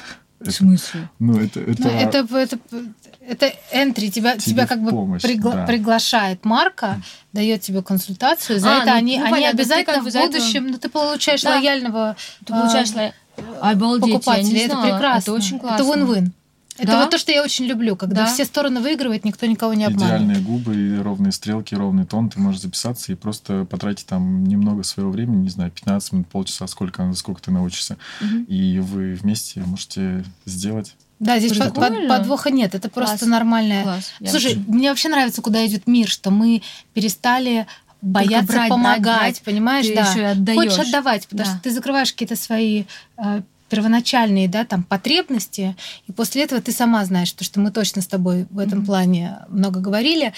[0.52, 1.10] В смысле?
[1.20, 1.60] Ну, это...
[1.60, 1.82] это...
[1.84, 2.58] Ну, это, это,
[3.28, 5.66] это entry, тебя, Тебе тебя как бы помощь, пригла- да.
[5.66, 7.02] приглашает марка,
[7.34, 8.60] дает тебе консультацию.
[8.60, 11.56] За А, это ну, они, ну, они понятно, обязательно в будущем, ну ты получаешь Да.
[11.56, 12.16] лояльного
[12.46, 12.90] Ты получаешь...
[13.62, 14.60] а, Обалдеть, покупателя.
[14.60, 14.84] это знала.
[14.84, 15.20] прекрасно.
[15.20, 15.84] Это очень классно.
[15.84, 16.30] Это win-win.
[16.78, 17.00] Это Да?
[17.00, 18.28] вот то, что я очень люблю, когда Да.
[18.28, 20.22] все стороны выигрывают, никто никого не обманывает.
[20.22, 22.30] Идеальные губы, и ровные стрелки, ровный тон.
[22.30, 26.68] Ты можешь записаться и просто потратить там немного своего времени, не знаю, 15 минут, полчаса,
[26.68, 27.98] сколько, сколько ты научишься.
[28.22, 28.44] Мгм.
[28.44, 30.96] И вы вместе можете сделать.
[31.20, 33.10] Да, здесь под- под- подвоха нет, это Класс.
[33.12, 33.84] просто нормальная.
[33.84, 34.12] Класс.
[34.20, 36.62] Я Слушай, вообще- мне вообще нравится, куда идет мир, что мы
[36.94, 37.68] перестали
[38.02, 39.42] бояться брать, помогать, брать.
[39.42, 40.10] понимаешь, ты да.
[40.12, 40.60] еще и отдаешь.
[40.60, 41.52] Хочешь отдавать, потому Да.
[41.54, 42.84] что ты закрываешь какие-то свои
[43.18, 45.76] э, первоначальные, да, там потребности,
[46.08, 48.86] и после этого ты сама знаешь, то, что мы точно с тобой в этом Мгм.
[48.86, 50.34] плане много говорили.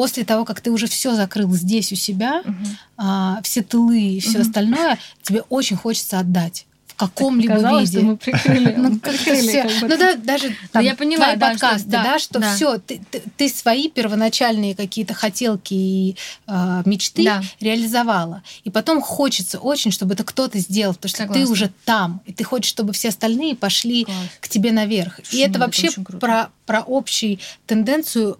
[0.00, 2.66] После того, как ты уже все закрыл здесь у себя, Мгм.
[2.96, 4.40] а, все тылы и все Мгм.
[4.40, 7.98] остальное, тебе очень хочется отдать в каком-либо Казалось, виде.
[7.98, 8.74] что мы прикрыли.
[8.78, 9.62] Ну, прикрыли, всё.
[9.64, 12.54] как Ну да, даже там, я поняла, твои да, что- подкасты, да, да, что да.
[12.54, 17.42] все, ты, ты- ты свои первоначальные какие-то хотелки и а, мечты Да.
[17.60, 18.42] реализовала.
[18.64, 21.44] И потом хочется очень, чтобы это кто-то сделал, потому что Согласна.
[21.46, 24.16] ты уже там, и ты хочешь, чтобы все остальные пошли Класс.
[24.40, 25.20] к тебе наверх.
[25.22, 25.90] Слушай, и это ну, это вообще
[26.20, 28.38] про, про общую тенденцию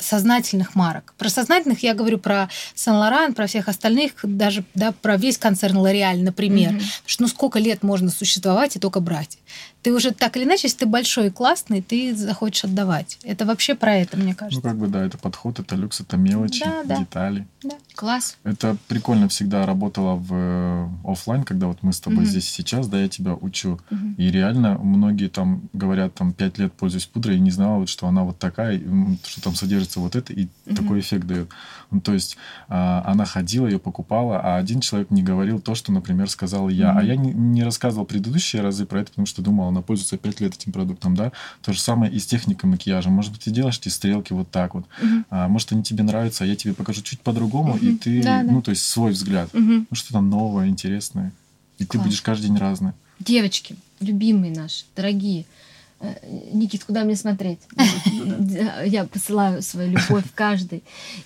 [0.00, 1.14] сознательных марок.
[1.18, 6.22] Про сознательных я говорю про Сен-Лоран, про всех остальных, даже да, про весь концерн L'Oreal,
[6.22, 6.70] например.
[6.72, 6.78] Мгм.
[6.80, 9.38] Потому что ну сколько лет можно существовать и только брать?
[9.82, 13.18] Ты уже так или иначе, если ты большой и классный, ты захочешь отдавать.
[13.22, 14.62] Это вообще про это, мне Ну, кажется.
[14.66, 16.96] как бы, да, это подход, это люкс, это мелочи, Да, да.
[17.00, 17.46] детали.
[17.94, 18.38] Класс.
[18.44, 22.26] Это прикольно всегда работало в э, оффлайн, когда вот мы с тобой Мгм.
[22.26, 23.78] здесь сейчас, да, я тебя учу.
[23.90, 24.14] Мгм.
[24.14, 28.06] И реально многие там говорят, там, пять лет пользуюсь пудрой, и не знала, вот, что
[28.06, 28.80] она вот такая,
[29.26, 30.76] что там содержится вот это, и Мгм.
[30.76, 31.48] такой эффект дает.
[31.90, 32.36] Ну, то есть
[32.68, 36.90] а, она ходила, ее покупала, а один человек не говорил то, что, например, сказал я.
[36.90, 37.06] А Мгм.
[37.06, 40.54] я не, не рассказывал предыдущие разы про это, потому что думал, она пользуется пять лет
[40.54, 41.32] этим продуктом, да.
[41.62, 43.10] То же самое и с техникой макияжа.
[43.10, 44.84] Может быть, ты делаешь эти стрелки вот так вот.
[45.02, 45.26] Мгм.
[45.30, 47.98] А, может, они тебе нравятся, а я тебе покажу чуть по-другому, и Мгм.
[47.98, 48.52] ты, Да, да.
[48.52, 49.52] ну, то есть свой взгляд.
[49.54, 49.86] Мгм.
[49.90, 51.32] Ну, что-то новое, интересное.
[51.78, 52.06] И ты Класс.
[52.06, 52.92] будешь каждый день разный.
[53.20, 55.44] Девочки, любимые наши, дорогие,
[56.52, 57.60] Никит, куда мне смотреть?
[58.86, 60.82] Я посылаю свою любовь каждой.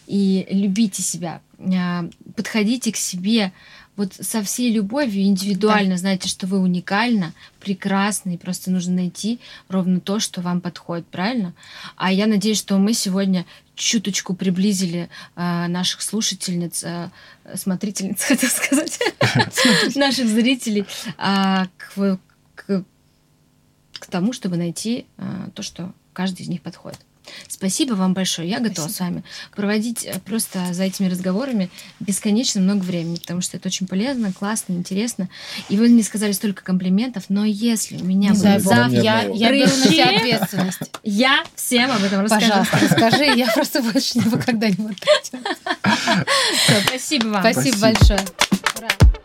[0.06, 1.40] И любите себя.
[1.58, 3.52] А, Подходите к себе
[3.98, 5.96] вот со всей любовью, индивидуально.
[5.96, 11.52] Знаете, что вы уникальна, прекрасны, и просто нужно найти ровно то, что вам подходит, правильно?
[11.96, 13.44] А я надеюсь, что мы сегодня
[13.74, 17.10] чуточку приблизили а, наших слушательниц, а,
[17.54, 19.00] смотрительниц, хотел сказать,
[19.96, 22.20] наших зрителей а, к,
[23.98, 26.98] к- тому, чтобы найти а, то, что каждый из них подходит.
[27.46, 28.48] Спасибо вам большое.
[28.48, 28.96] Я готова Спасибо.
[28.96, 29.24] с вами
[29.54, 31.70] проводить э, просто за этими разговорами
[32.00, 35.28] бесконечно много времени, потому что это очень полезно, классно, интересно.
[35.68, 39.52] И вы мне сказали столько комплиментов, но если у меня будет бог, завтра я, я
[39.52, 40.80] беру на себя ответственность.
[41.02, 42.46] я всем об этом расскажу.
[42.48, 44.42] Пожалуйста, расскажи, я просто больше не буду
[46.88, 47.40] Спасибо вам.
[47.52, 47.80] Спасибо Спасибо.
[47.80, 49.17] большое.